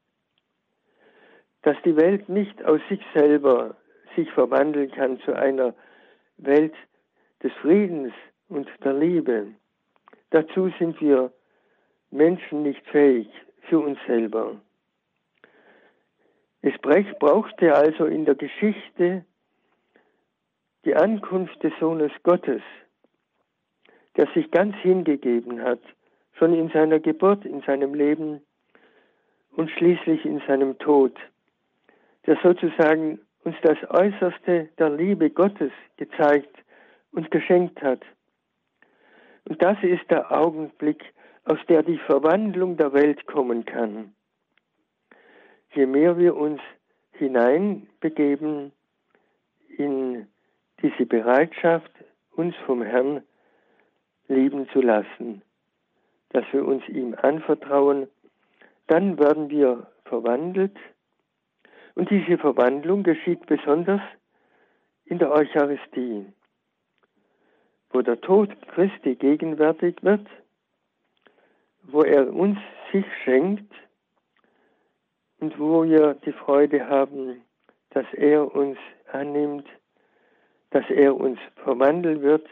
dass 1.62 1.76
die 1.84 1.96
Welt 1.96 2.28
nicht 2.28 2.64
aus 2.64 2.80
sich 2.88 3.00
selber 3.14 3.76
sich 4.16 4.30
verwandeln 4.32 4.90
kann 4.90 5.20
zu 5.20 5.34
einer 5.34 5.74
Welt 6.38 6.74
des 7.42 7.52
Friedens 7.62 8.12
und 8.48 8.68
der 8.84 8.94
Liebe. 8.94 9.48
Dazu 10.30 10.70
sind 10.78 11.00
wir 11.00 11.32
Menschen 12.10 12.62
nicht 12.62 12.84
fähig 12.88 13.28
für 13.68 13.78
uns 13.78 13.98
selber. 14.06 14.56
Es 16.62 16.76
brauchte 16.78 17.74
also 17.74 18.06
in 18.06 18.24
der 18.24 18.34
Geschichte 18.34 19.24
die 20.88 20.96
Ankunft 20.96 21.62
des 21.62 21.72
Sohnes 21.78 22.10
Gottes, 22.22 22.62
der 24.16 24.26
sich 24.32 24.50
ganz 24.50 24.74
hingegeben 24.76 25.62
hat, 25.62 25.80
schon 26.32 26.54
in 26.54 26.70
seiner 26.70 26.98
Geburt, 26.98 27.44
in 27.44 27.60
seinem 27.60 27.92
Leben 27.92 28.40
und 29.54 29.70
schließlich 29.70 30.24
in 30.24 30.40
seinem 30.46 30.78
Tod, 30.78 31.14
der 32.24 32.38
sozusagen 32.42 33.20
uns 33.44 33.54
das 33.60 33.76
Äußerste 33.90 34.70
der 34.78 34.88
Liebe 34.88 35.28
Gottes 35.28 35.72
gezeigt 35.98 36.56
und 37.12 37.30
geschenkt 37.30 37.82
hat. 37.82 38.00
Und 39.44 39.60
das 39.60 39.76
ist 39.82 40.10
der 40.10 40.32
Augenblick, 40.32 41.04
aus 41.44 41.58
der 41.68 41.82
die 41.82 41.98
Verwandlung 41.98 42.78
der 42.78 42.94
Welt 42.94 43.26
kommen 43.26 43.66
kann. 43.66 44.14
Je 45.74 45.84
mehr 45.84 46.16
wir 46.16 46.34
uns 46.34 46.62
hineinbegeben 47.12 48.72
in 49.76 50.26
diese 50.82 51.06
Bereitschaft, 51.06 51.90
uns 52.36 52.54
vom 52.66 52.82
Herrn 52.82 53.22
lieben 54.28 54.68
zu 54.70 54.80
lassen, 54.80 55.42
dass 56.30 56.44
wir 56.52 56.64
uns 56.64 56.86
ihm 56.88 57.14
anvertrauen, 57.14 58.08
dann 58.86 59.18
werden 59.18 59.50
wir 59.50 59.86
verwandelt. 60.04 60.76
Und 61.94 62.10
diese 62.10 62.38
Verwandlung 62.38 63.02
geschieht 63.02 63.46
besonders 63.46 64.00
in 65.04 65.18
der 65.18 65.32
Eucharistie, 65.32 66.26
wo 67.90 68.02
der 68.02 68.20
Tod 68.20 68.50
Christi 68.68 69.16
gegenwärtig 69.16 69.96
wird 70.02 70.26
wo 71.90 72.02
er 72.02 72.32
uns 72.32 72.58
sich 72.92 73.06
schenkt 73.24 73.72
und 75.40 75.58
wo 75.58 75.84
wir 75.84 76.14
die 76.24 76.32
Freude 76.32 76.86
haben, 76.88 77.42
dass 77.90 78.06
er 78.12 78.54
uns 78.54 78.78
annimmt, 79.10 79.66
dass 80.70 80.88
er 80.90 81.16
uns 81.16 81.38
verwandeln 81.56 82.22
wird, 82.22 82.46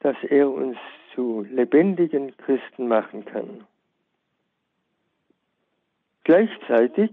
dass 0.00 0.16
er 0.28 0.50
uns 0.50 0.76
zu 1.14 1.46
lebendigen 1.50 2.36
Christen 2.36 2.88
machen 2.88 3.24
kann. 3.24 3.64
Gleichzeitig 6.24 7.10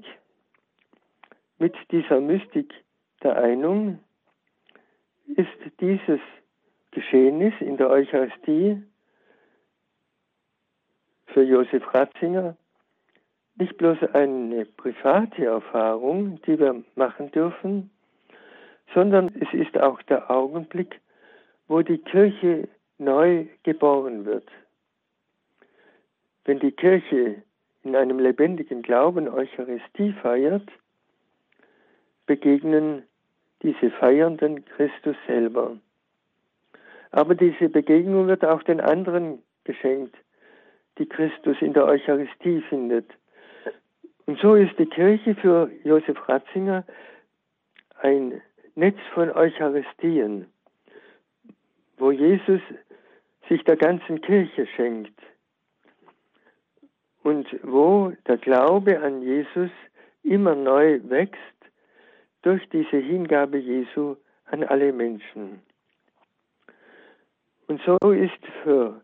mit 1.58 1.76
dieser 1.92 2.22
Mystik 2.22 2.74
der 3.22 3.38
Einung 3.38 4.00
ist 5.36 5.48
dieses 5.80 6.20
Geschehnis 6.92 7.54
in 7.60 7.78
der 7.78 7.90
Eucharistie 7.90 8.82
für 11.28 11.44
Josef 11.44 11.94
Ratzinger 11.94 12.56
nicht 13.56 13.78
bloß 13.78 13.98
eine 14.14 14.66
private 14.66 15.46
Erfahrung, 15.46 16.42
die 16.44 16.58
wir 16.58 16.82
machen 16.96 17.30
dürfen, 17.32 17.92
sondern 18.94 19.32
es 19.40 19.54
ist 19.54 19.78
auch 19.78 20.02
der 20.04 20.30
Augenblick, 20.32 21.00
wo 21.68 21.82
die 21.82 22.00
Kirche 22.00 22.68
neu 22.98 23.46
geboren 23.64 24.26
wird. 24.26 24.48
Wenn 26.46 26.60
die 26.60 26.72
Kirche 26.72 27.44
in 27.84 27.96
einem 27.96 28.20
lebendigen 28.20 28.82
Glauben 28.82 29.28
Eucharistie 29.28 30.14
feiert, 30.22 30.68
begegnen 32.26 33.04
diese 33.62 33.92
Feiernden 33.92 34.66
Christus 34.66 35.16
selber. 35.28 35.78
Aber 37.12 37.36
diese 37.36 37.70
Begegnung 37.70 38.28
wird 38.28 38.46
auch 38.46 38.64
den 38.64 38.80
anderen 38.80 39.42
geschenkt, 39.64 40.16
die 40.98 41.08
Christus 41.08 41.58
in 41.62 41.74
der 41.74 41.86
Eucharistie 41.86 42.62
findet. 42.70 43.10
Und 44.26 44.40
so 44.40 44.56
ist 44.56 44.78
die 44.78 44.86
Kirche 44.86 45.36
für 45.36 45.72
Josef 45.84 46.28
Ratzinger 46.28 46.84
ein 48.02 48.42
Netz 48.76 48.98
von 49.14 49.32
Eucharistien, 49.32 50.46
wo 51.98 52.12
Jesus 52.12 52.62
sich 53.48 53.64
der 53.64 53.78
ganzen 53.78 54.22
Kirche 54.22 54.68
schenkt 54.68 55.20
und 57.24 57.48
wo 57.64 58.14
der 58.28 58.38
Glaube 58.38 59.02
an 59.02 59.22
Jesus 59.22 59.72
immer 60.24 60.56
neu 60.56 61.00
wächst 61.04 61.40
durch 62.42 62.68
diese 62.70 62.98
Hingabe 62.98 63.58
Jesu 63.58 64.16
an 64.46 64.64
alle 64.64 64.94
Menschen. 64.94 65.62
Und 67.68 67.82
so 67.86 68.12
ist 68.12 68.46
für 68.64 69.02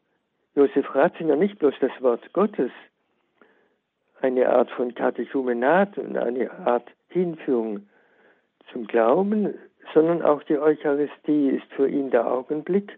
Josef 0.56 0.96
Ratzinger 0.96 1.36
nicht 1.36 1.60
bloß 1.60 1.76
das 1.82 1.92
Wort 2.02 2.34
Gottes 2.34 2.72
eine 4.22 4.50
Art 4.50 4.72
von 4.72 4.96
Katechumenat 4.96 5.98
und 5.98 6.18
eine 6.18 6.52
Art 6.66 6.90
Hinführung 7.10 7.88
zum 8.72 8.88
Glauben, 8.88 9.54
sondern 9.94 10.22
auch 10.22 10.44
die 10.44 10.58
Eucharistie 10.58 11.50
ist 11.50 11.72
für 11.74 11.88
ihn 11.88 12.12
der 12.12 12.28
Augenblick, 12.28 12.98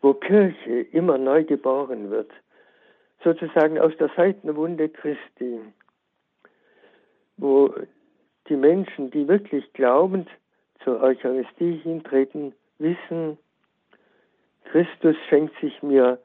wo 0.00 0.14
Kirche 0.14 0.80
immer 0.92 1.18
neu 1.18 1.44
geboren 1.44 2.10
wird, 2.10 2.30
sozusagen 3.22 3.78
aus 3.78 3.96
der 3.98 4.10
Seitenwunde 4.16 4.88
Christi, 4.88 5.60
wo 7.36 7.74
die 8.48 8.56
Menschen, 8.56 9.10
die 9.10 9.26
wirklich 9.26 9.72
glaubend 9.72 10.28
zur 10.82 11.00
Eucharistie 11.00 11.76
hintreten, 11.82 12.52
wissen, 12.78 13.38
Christus 14.64 15.16
schenkt 15.28 15.58
sich 15.60 15.82
mir 15.82 16.18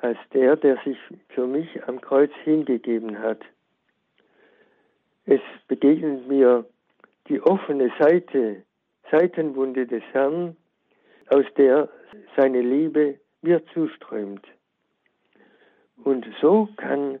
als 0.00 0.18
der, 0.32 0.56
der 0.56 0.76
sich 0.84 0.96
für 1.28 1.46
mich 1.46 1.82
am 1.86 2.00
Kreuz 2.00 2.30
hingegeben 2.44 3.18
hat. 3.18 3.40
Es 5.26 5.40
begegnet 5.68 6.26
mir 6.28 6.64
die 7.28 7.40
offene 7.40 7.92
Seite, 7.98 8.62
Seitenwunde 9.10 9.86
des 9.86 10.02
Herrn, 10.12 10.56
aus 11.28 11.44
der 11.56 11.88
seine 12.36 12.60
Liebe 12.60 13.18
mir 13.42 13.64
zuströmt. 13.66 14.46
Und 16.04 16.26
so 16.40 16.68
kann 16.76 17.20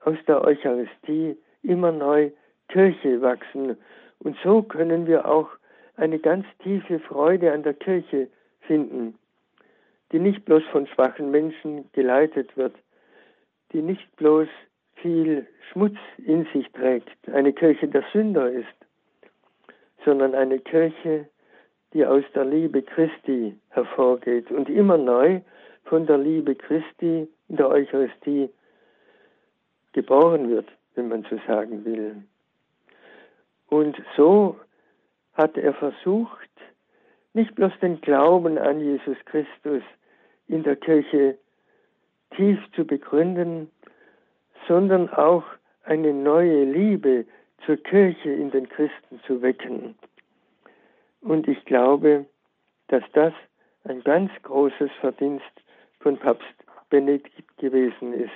aus 0.00 0.16
der 0.26 0.42
Eucharistie 0.42 1.36
immer 1.62 1.92
neu 1.92 2.30
Kirche 2.68 3.20
wachsen. 3.20 3.76
Und 4.20 4.36
so 4.42 4.62
können 4.62 5.06
wir 5.06 5.28
auch 5.28 5.48
eine 5.96 6.18
ganz 6.18 6.46
tiefe 6.62 7.00
Freude 7.00 7.52
an 7.52 7.62
der 7.62 7.74
Kirche 7.74 8.28
finden, 8.62 9.18
die 10.12 10.18
nicht 10.18 10.44
bloß 10.44 10.62
von 10.72 10.86
schwachen 10.86 11.30
Menschen 11.30 11.90
geleitet 11.92 12.56
wird, 12.56 12.74
die 13.72 13.82
nicht 13.82 14.16
bloß 14.16 14.48
viel 14.96 15.46
Schmutz 15.70 15.96
in 16.18 16.46
sich 16.52 16.70
trägt, 16.72 17.28
eine 17.28 17.52
Kirche 17.52 17.88
der 17.88 18.04
Sünder 18.12 18.50
ist, 18.50 18.66
sondern 20.04 20.34
eine 20.34 20.58
Kirche, 20.58 21.28
die 21.92 22.04
aus 22.06 22.24
der 22.34 22.44
Liebe 22.44 22.82
Christi 22.82 23.56
hervorgeht 23.70 24.50
und 24.50 24.68
immer 24.68 24.96
neu 24.96 25.40
von 25.84 26.06
der 26.06 26.18
Liebe 26.18 26.54
Christi 26.54 27.28
in 27.48 27.56
der 27.56 27.68
Eucharistie 27.68 28.48
geboren 29.92 30.48
wird, 30.48 30.68
wenn 30.94 31.08
man 31.08 31.26
so 31.28 31.38
sagen 31.46 31.84
will. 31.84 32.22
Und 33.68 33.96
so 34.16 34.56
hat 35.34 35.56
er 35.56 35.74
versucht, 35.74 36.48
nicht 37.32 37.54
bloß 37.54 37.72
den 37.80 38.00
Glauben 38.00 38.58
an 38.58 38.80
Jesus 38.80 39.16
Christus 39.24 39.82
in 40.48 40.62
der 40.62 40.76
Kirche 40.76 41.38
tief 42.36 42.58
zu 42.74 42.84
begründen, 42.84 43.70
sondern 44.66 45.08
auch 45.10 45.44
eine 45.84 46.12
neue 46.12 46.64
Liebe 46.64 47.24
zur 47.66 47.76
Kirche 47.76 48.30
in 48.30 48.50
den 48.50 48.68
Christen 48.68 49.20
zu 49.26 49.42
wecken. 49.42 49.94
Und 51.20 51.48
ich 51.48 51.64
glaube, 51.64 52.26
dass 52.88 53.02
das 53.12 53.32
ein 53.84 54.02
ganz 54.02 54.30
großes 54.42 54.90
Verdienst 55.00 55.44
von 56.00 56.18
Papst 56.18 56.46
Benedikt 56.90 57.56
gewesen 57.58 58.12
ist. 58.12 58.30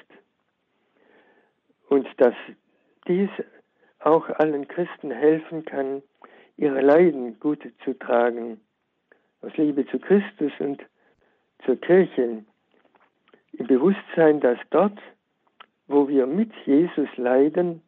Und 1.88 2.08
dass 2.18 2.34
dies 3.06 3.28
auch 3.98 4.28
allen 4.30 4.68
Christen 4.68 5.10
helfen 5.10 5.64
kann, 5.64 6.02
ihre 6.56 6.80
Leiden 6.80 7.38
gut 7.40 7.60
zu 7.84 7.98
tragen, 7.98 8.60
aus 9.42 9.56
Liebe 9.56 9.86
zu 9.86 9.98
Christus 9.98 10.52
und 10.58 10.82
zur 11.64 11.76
Kirche, 11.76 12.44
im 13.52 13.66
Bewusstsein, 13.66 14.40
dass 14.40 14.58
dort, 14.70 14.98
wo 15.86 16.08
wir 16.08 16.26
mit 16.26 16.52
Jesus 16.64 17.08
leiden, 17.16 17.82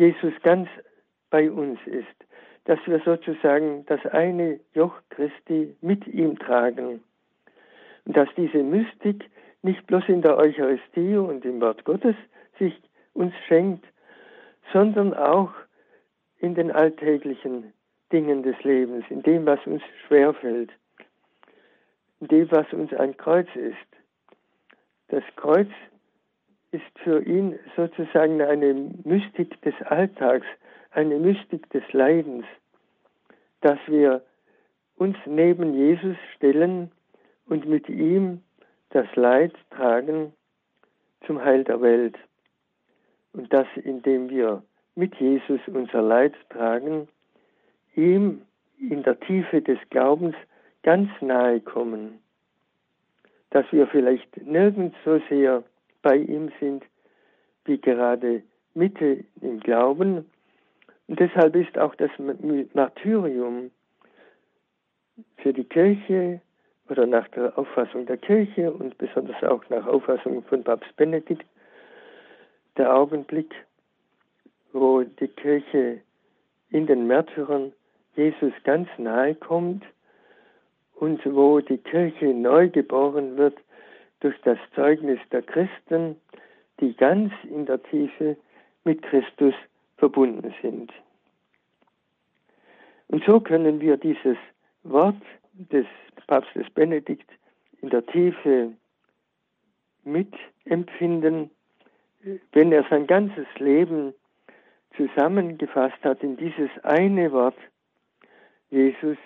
Jesus 0.00 0.32
ganz 0.42 0.66
bei 1.28 1.50
uns 1.50 1.78
ist, 1.84 2.06
dass 2.64 2.78
wir 2.86 3.00
sozusagen 3.00 3.84
das 3.84 4.04
eine 4.06 4.58
Joch 4.72 4.94
Christi 5.10 5.76
mit 5.82 6.06
ihm 6.06 6.38
tragen 6.38 7.04
und 8.06 8.16
dass 8.16 8.28
diese 8.34 8.62
Mystik 8.62 9.30
nicht 9.60 9.86
bloß 9.86 10.04
in 10.08 10.22
der 10.22 10.38
Eucharistie 10.38 11.16
und 11.16 11.44
im 11.44 11.60
Wort 11.60 11.84
Gottes 11.84 12.16
sich 12.58 12.80
uns 13.12 13.34
schenkt, 13.46 13.84
sondern 14.72 15.12
auch 15.12 15.52
in 16.38 16.54
den 16.54 16.70
alltäglichen 16.70 17.74
Dingen 18.10 18.42
des 18.42 18.56
Lebens, 18.64 19.04
in 19.10 19.22
dem, 19.22 19.44
was 19.44 19.60
uns 19.66 19.82
schwerfällt, 20.06 20.70
in 22.20 22.28
dem, 22.28 22.50
was 22.50 22.72
uns 22.72 22.90
ein 22.94 23.18
Kreuz 23.18 23.48
ist. 23.54 23.76
Das 25.08 25.24
Kreuz 25.36 25.68
ist 26.72 26.98
für 27.02 27.22
ihn 27.22 27.58
sozusagen 27.76 28.40
eine 28.40 28.74
Mystik 29.04 29.60
des 29.62 29.74
Alltags, 29.82 30.46
eine 30.92 31.18
Mystik 31.18 31.68
des 31.70 31.82
Leidens, 31.92 32.44
dass 33.60 33.78
wir 33.86 34.22
uns 34.96 35.16
neben 35.26 35.74
Jesus 35.74 36.16
stellen 36.36 36.90
und 37.46 37.66
mit 37.66 37.88
ihm 37.88 38.42
das 38.90 39.06
Leid 39.16 39.54
tragen 39.70 40.32
zum 41.26 41.42
Heil 41.42 41.64
der 41.64 41.80
Welt. 41.80 42.16
Und 43.32 43.52
das, 43.52 43.66
indem 43.76 44.28
wir 44.28 44.62
mit 44.94 45.14
Jesus 45.16 45.60
unser 45.66 46.02
Leid 46.02 46.34
tragen, 46.50 47.08
ihm 47.94 48.42
in 48.78 49.02
der 49.02 49.18
Tiefe 49.20 49.62
des 49.62 49.78
Glaubens 49.90 50.34
ganz 50.82 51.10
nahe 51.20 51.60
kommen, 51.60 52.20
dass 53.50 53.64
wir 53.72 53.86
vielleicht 53.86 54.36
nirgends 54.44 54.96
so 55.04 55.20
sehr 55.28 55.62
bei 56.02 56.16
ihm 56.16 56.50
sind, 56.60 56.84
wie 57.64 57.78
gerade 57.78 58.42
Mitte 58.74 59.24
im 59.40 59.60
Glauben. 59.60 60.30
Und 61.08 61.20
deshalb 61.20 61.56
ist 61.56 61.76
auch 61.78 61.94
das 61.96 62.10
Martyrium 62.72 63.70
für 65.38 65.52
die 65.52 65.64
Kirche 65.64 66.40
oder 66.88 67.06
nach 67.06 67.28
der 67.28 67.56
Auffassung 67.58 68.06
der 68.06 68.16
Kirche 68.16 68.72
und 68.72 68.96
besonders 68.98 69.42
auch 69.44 69.68
nach 69.70 69.86
Auffassung 69.86 70.42
von 70.44 70.64
Papst 70.64 70.94
Benedikt 70.96 71.44
der 72.76 72.94
Augenblick, 72.94 73.54
wo 74.72 75.02
die 75.02 75.28
Kirche 75.28 76.00
in 76.70 76.86
den 76.86 77.06
Märtyrern 77.06 77.72
Jesus 78.16 78.52
ganz 78.64 78.88
nahe 78.98 79.34
kommt 79.34 79.84
und 80.94 81.20
wo 81.26 81.60
die 81.60 81.78
Kirche 81.78 82.26
neu 82.26 82.68
geboren 82.68 83.36
wird 83.36 83.56
durch 84.20 84.40
das 84.42 84.58
Zeugnis 84.74 85.18
der 85.32 85.42
Christen, 85.42 86.16
die 86.80 86.94
ganz 86.96 87.32
in 87.44 87.66
der 87.66 87.82
Tiefe 87.82 88.36
mit 88.84 89.02
Christus 89.02 89.54
verbunden 89.96 90.54
sind. 90.62 90.92
Und 93.08 93.24
so 93.24 93.40
können 93.40 93.80
wir 93.80 93.96
dieses 93.96 94.38
Wort 94.84 95.20
des 95.52 95.86
Papstes 96.26 96.68
Benedikt 96.70 97.28
in 97.82 97.90
der 97.90 98.06
Tiefe 98.06 98.72
mitempfinden, 100.04 101.50
wenn 102.52 102.72
er 102.72 102.84
sein 102.88 103.06
ganzes 103.06 103.46
Leben 103.58 104.14
zusammengefasst 104.96 106.02
hat 106.02 106.22
in 106.22 106.36
dieses 106.36 106.70
eine 106.82 107.32
Wort, 107.32 107.56
Jesus, 108.70 109.16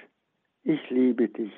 ich 0.63 0.91
liebe 0.91 1.29
dich. 1.29 1.53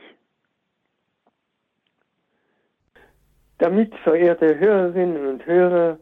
Damit, 3.58 3.94
verehrte 4.04 4.58
Hörerinnen 4.58 5.26
und 5.26 5.46
Hörer, 5.46 5.98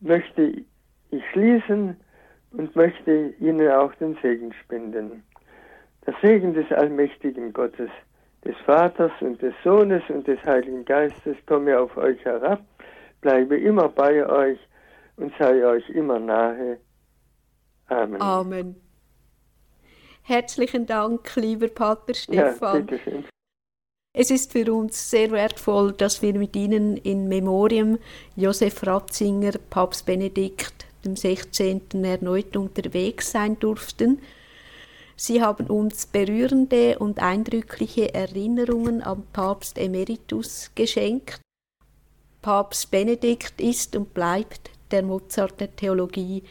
möchte 0.00 0.64
ich 1.10 1.22
schließen 1.32 1.96
und 2.52 2.76
möchte 2.76 3.34
Ihnen 3.40 3.68
auch 3.70 3.94
den 3.96 4.16
Segen 4.22 4.52
spenden. 4.52 5.24
Der 6.06 6.14
Segen 6.22 6.54
des 6.54 6.70
allmächtigen 6.70 7.52
Gottes, 7.52 7.90
des 8.44 8.56
Vaters 8.64 9.12
und 9.20 9.40
des 9.42 9.54
Sohnes 9.64 10.02
und 10.08 10.26
des 10.28 10.42
Heiligen 10.44 10.84
Geistes 10.84 11.36
komme 11.46 11.78
auf 11.78 11.96
euch 11.96 12.22
herab, 12.24 12.60
bleibe 13.22 13.56
immer 13.56 13.88
bei 13.88 14.26
euch 14.26 14.58
und 15.16 15.32
sei 15.38 15.64
euch 15.66 15.88
immer 15.90 16.18
nahe. 16.18 16.78
Amen. 17.88 18.20
Amen. 18.20 18.76
Herzlichen 20.22 20.86
Dank, 20.86 21.36
lieber 21.36 21.68
Pater 21.68 22.14
Stefan. 22.14 22.86
Ja, 22.88 23.22
es 24.16 24.30
ist 24.30 24.52
für 24.52 24.72
uns 24.72 25.10
sehr 25.10 25.32
wertvoll, 25.32 25.92
dass 25.92 26.22
wir 26.22 26.32
mit 26.34 26.54
Ihnen 26.54 26.96
in 26.96 27.28
Memoriam 27.28 27.98
Josef 28.36 28.86
Ratzinger, 28.86 29.52
Papst 29.70 30.06
Benedikt 30.06 30.86
dem 31.04 31.16
16. 31.16 31.82
erneut 32.04 32.56
unterwegs 32.56 33.32
sein 33.32 33.58
durften. 33.58 34.20
Sie 35.16 35.42
haben 35.42 35.66
uns 35.66 36.06
berührende 36.06 36.98
und 36.98 37.18
eindrückliche 37.18 38.14
Erinnerungen 38.14 39.02
am 39.02 39.24
Papst 39.32 39.78
Emeritus 39.78 40.70
geschenkt. 40.74 41.40
Papst 42.40 42.90
Benedikt 42.92 43.60
ist 43.60 43.96
und 43.96 44.14
bleibt 44.14 44.70
der 44.92 45.02
Mozart 45.02 45.60
der 45.60 45.74
Theologie 45.74 46.44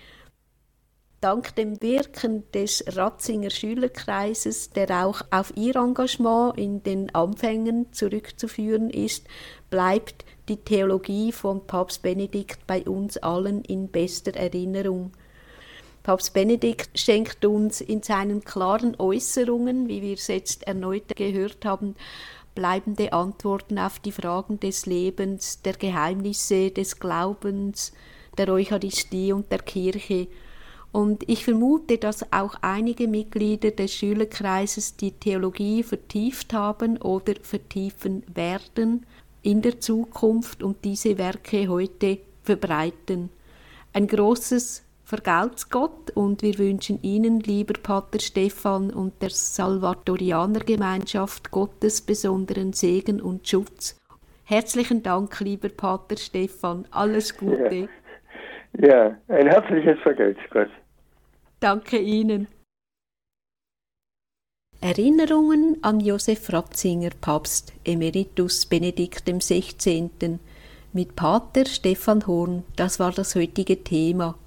Dank 1.24 1.56
dem 1.56 1.82
Wirken 1.82 2.44
des 2.52 2.84
Ratzinger 2.86 3.50
Schülerkreises, 3.50 4.72
der 4.72 5.06
auch 5.06 5.22
auf 5.32 5.54
ihr 5.56 5.78
Engagement 5.78 6.58
in 6.58 6.84
den 6.84 7.16
Anfängen 7.16 7.94
zurückzuführen 7.94 8.90
ist, 8.90 9.26
bleibt 9.70 10.26
die 10.50 10.58
Theologie 10.58 11.32
von 11.32 11.66
Papst 11.66 12.02
Benedikt 12.02 12.68
bei 12.68 12.84
uns 12.84 13.16
allen 13.16 13.64
in 13.64 13.88
bester 13.88 14.36
Erinnerung. 14.36 15.14
Papst 16.04 16.34
Benedikt 16.34 17.00
schenkt 17.00 17.46
uns 17.46 17.80
in 17.80 18.04
seinen 18.04 18.44
klaren 18.44 19.00
Äußerungen, 19.00 19.88
wie 19.88 20.02
wir 20.02 20.16
es 20.16 20.28
jetzt 20.28 20.68
erneut 20.68 21.16
gehört 21.16 21.64
haben, 21.64 21.96
bleibende 22.54 23.14
Antworten 23.14 23.80
auf 23.80 23.98
die 24.00 24.12
Fragen 24.12 24.60
des 24.60 24.86
Lebens, 24.88 25.62
der 25.62 25.76
Geheimnisse 25.76 26.72
des 26.72 27.00
Glaubens, 27.00 27.94
der 28.38 28.50
Eucharistie 28.50 29.32
und 29.32 29.50
der 29.54 29.60
Kirche 29.60 30.28
und 30.94 31.28
ich 31.28 31.44
vermute, 31.44 31.98
dass 31.98 32.32
auch 32.32 32.56
einige 32.62 33.08
Mitglieder 33.08 33.72
des 33.72 33.96
Schülerkreises 33.96 34.96
die 34.96 35.12
Theologie 35.12 35.82
vertieft 35.82 36.54
haben 36.54 37.02
oder 37.02 37.34
vertiefen 37.42 38.22
werden 38.34 39.04
in 39.42 39.64
der 39.64 39.80
Zukunft 39.80 40.62
und 40.62 40.86
diese 40.86 41.18
Werke 41.18 41.68
heute 41.68 42.20
verbreiten. 42.44 43.32
Ein 43.92 44.06
großes 44.06 44.86
vergelt's 45.04 45.72
Gott 45.72 46.12
und 46.14 46.44
wir 46.44 46.60
wünschen 46.60 47.00
Ihnen, 47.02 47.40
lieber 47.40 47.74
Pater 47.82 48.20
Stefan 48.20 48.92
und 48.92 49.20
der 49.20 49.32
Salvatorianergemeinschaft 49.32 51.50
Gottes 51.50 52.02
besonderen 52.02 52.74
Segen 52.74 53.20
und 53.20 53.48
Schutz. 53.48 54.00
Herzlichen 54.44 55.02
Dank, 55.02 55.40
lieber 55.40 55.70
Pater 55.70 56.18
Stefan. 56.18 56.86
Alles 56.92 57.36
Gute. 57.36 57.90
Ja, 58.74 58.88
ja 58.88 59.18
ein 59.30 59.48
herzliches 59.48 59.98
Vergelt's 60.04 60.44
Gott. 60.52 60.70
Danke 61.64 61.98
Ihnen. 61.98 62.50
Erinnerungen 64.82 65.78
an 65.82 66.02
Josef 66.02 66.52
Ratzinger, 66.52 67.12
Papst 67.22 67.72
Emeritus 67.86 68.66
Benedikt 68.66 69.24
XVI. 69.28 70.10
mit 70.92 71.16
Pater 71.16 71.66
Stefan 71.66 72.28
Horn, 72.28 72.66
das 72.76 73.00
war 73.00 73.14
das 73.14 73.36
heutige 73.36 73.82
Thema. 73.82 74.38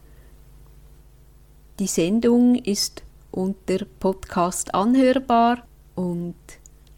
Die 1.79 1.87
Sendung 1.87 2.55
ist 2.55 3.03
unter 3.31 3.87
Podcast 3.99 4.75
anhörbar 4.75 5.67
und 5.95 6.35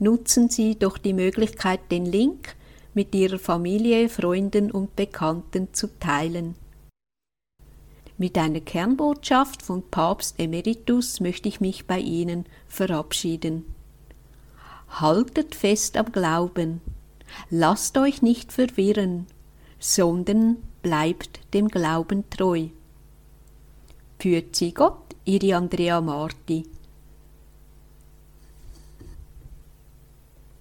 nutzen 0.01 0.49
Sie 0.49 0.75
doch 0.77 0.99
die 0.99 1.15
Möglichkeit, 1.15 1.93
den 1.93 2.07
Link 2.07 2.57
mit 2.93 3.15
Ihrer 3.15 3.39
Familie, 3.39 4.09
Freunden 4.09 4.73
und 4.73 4.97
Bekannten 4.97 5.73
zu 5.73 5.87
teilen. 6.01 6.57
Mit 8.21 8.37
einer 8.37 8.61
Kernbotschaft 8.61 9.63
von 9.63 9.85
Papst 9.89 10.41
Emeritus 10.41 11.21
möchte 11.21 11.49
ich 11.49 11.61
mich 11.61 11.87
bei 11.87 12.01
Ihnen 12.01 12.47
verabschieden. 12.67 13.65
Haltet 14.89 15.55
fest 15.55 15.97
am 15.97 16.11
Glauben, 16.11 16.81
lasst 17.49 17.97
euch 17.97 18.21
nicht 18.21 18.53
verwirren, 18.53 19.27
sondern 19.79 20.57
bleibt 20.83 21.39
dem 21.55 21.69
Glauben 21.69 22.29
treu. 22.29 22.67
Führt 24.19 24.57
sie 24.57 24.75
Gott, 24.75 25.15
Ihre 25.25 25.55
Andrea 25.55 26.01
Marti. 26.01 26.65